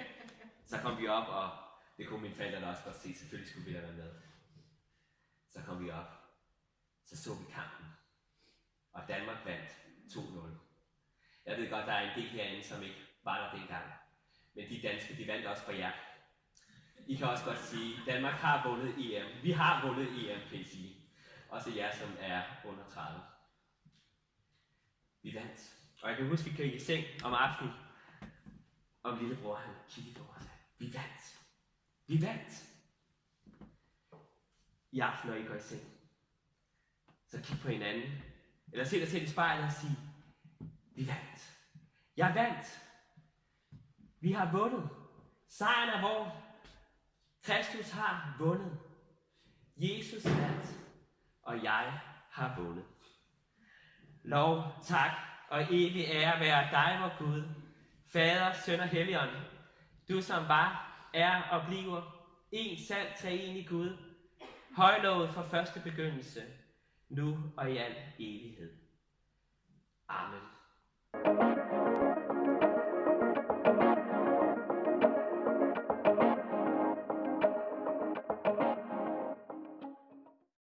så 0.66 0.78
kom 0.82 1.02
vi 1.02 1.08
op, 1.08 1.28
og 1.28 1.50
det 1.98 2.08
kunne 2.08 2.22
min 2.22 2.36
forældre 2.36 2.70
også 2.70 2.84
godt 2.84 2.96
se. 2.96 3.16
Selvfølgelig 3.16 3.52
skulle 3.52 3.66
vi 3.66 3.72
have 3.72 3.84
været 3.84 3.98
med. 3.98 4.12
Så 5.50 5.62
kom 5.66 5.86
vi 5.86 5.90
op. 5.90 6.25
Så 7.06 7.24
så 7.24 7.34
vi 7.34 7.46
kampen. 7.52 7.86
Og 8.94 9.08
Danmark 9.08 9.46
vandt 9.46 9.70
2-0. 10.12 10.66
Jeg 11.46 11.58
ved 11.58 11.70
godt, 11.70 11.86
der 11.86 11.94
er 11.94 12.12
en 12.12 12.20
del 12.22 12.30
herinde, 12.30 12.64
som 12.64 12.84
ikke 12.84 13.02
var 13.24 13.38
der 13.38 13.60
dengang. 13.60 13.86
Men 14.56 14.70
de 14.70 14.82
danske, 14.82 15.18
de 15.18 15.28
vandt 15.28 15.46
også 15.46 15.64
for 15.64 15.72
jer. 15.72 15.92
I 17.08 17.16
kan 17.16 17.28
også 17.28 17.46
godt 17.46 17.60
sige, 17.60 18.02
at 18.02 18.06
Danmark 18.06 18.34
har 18.34 18.70
vundet 18.70 18.90
EM. 18.98 19.44
Vi 19.44 19.52
har 19.52 19.88
vundet 19.88 20.08
EM, 20.08 20.40
kan 20.50 20.60
I 20.60 20.64
sige. 20.64 20.96
Også 21.50 21.72
jer, 21.76 21.96
som 21.96 22.18
er 22.20 22.44
under 22.66 22.84
30. 22.90 23.22
Vi 25.22 25.34
vandt. 25.36 25.76
Og 26.02 26.10
jeg 26.10 26.18
kan 26.18 26.28
huske, 26.28 26.50
vi 26.50 26.58
kørte 26.58 26.74
i 26.74 26.80
seng 26.80 27.06
om 27.24 27.34
aftenen. 27.34 27.74
Og 29.04 29.18
lillebror, 29.18 29.56
han 29.56 29.76
kiggede 29.90 30.22
over 30.22 30.36
os. 30.36 30.46
vi 30.78 30.94
vandt. 30.94 31.40
Vi 32.08 32.22
vandt. 32.22 32.66
I 34.92 35.00
aften, 35.00 35.30
når 35.30 35.38
I 35.38 35.44
går 35.44 35.56
i 35.56 35.62
seng. 35.62 35.82
Så 37.28 37.42
kig 37.44 37.60
på 37.62 37.68
hinanden. 37.68 38.12
Eller 38.72 38.86
se 38.86 39.00
dig 39.00 39.08
selv 39.08 39.24
i 39.24 39.28
spejlet 39.28 39.66
og 39.66 39.72
sige, 39.72 39.98
vi 40.96 41.08
vandt. 41.08 41.60
Jeg 42.18 42.32
vandt. 42.36 42.82
Vi 44.22 44.32
har 44.32 44.52
vundet. 44.52 44.90
Sejren 45.50 45.90
er 45.90 46.02
vores. 46.02 46.34
Kristus 47.44 47.92
har 47.92 48.36
vundet. 48.40 48.80
Jesus 49.78 50.26
vandt, 50.26 50.76
og 51.42 51.64
jeg 51.64 52.00
har 52.32 52.62
vundet. 52.62 52.86
Lov, 54.24 54.64
tak 54.84 55.12
og 55.50 55.64
evig 55.64 56.06
ære 56.06 56.40
være 56.40 56.72
dig, 56.72 56.98
vor 57.02 57.18
Gud, 57.18 57.44
Fader, 58.08 58.54
Søn 58.54 58.80
og 58.80 58.88
Helligånd, 58.88 59.30
du 60.10 60.22
som 60.22 60.48
var, 60.48 60.96
er 61.14 61.42
og 61.42 61.68
bliver 61.68 62.02
en 62.52 62.78
sand 62.88 63.08
treen 63.22 63.56
i 63.56 63.64
Gud, 63.64 63.98
højlovet 64.76 65.30
fra 65.30 65.48
første 65.48 65.80
begyndelse, 65.80 66.44
nu 67.10 67.38
og 67.58 67.72
i 67.72 67.78
al 67.78 67.96
evighed. 68.20 68.72
Amen. 70.10 70.42
thank 71.14 71.58
you 71.58 71.65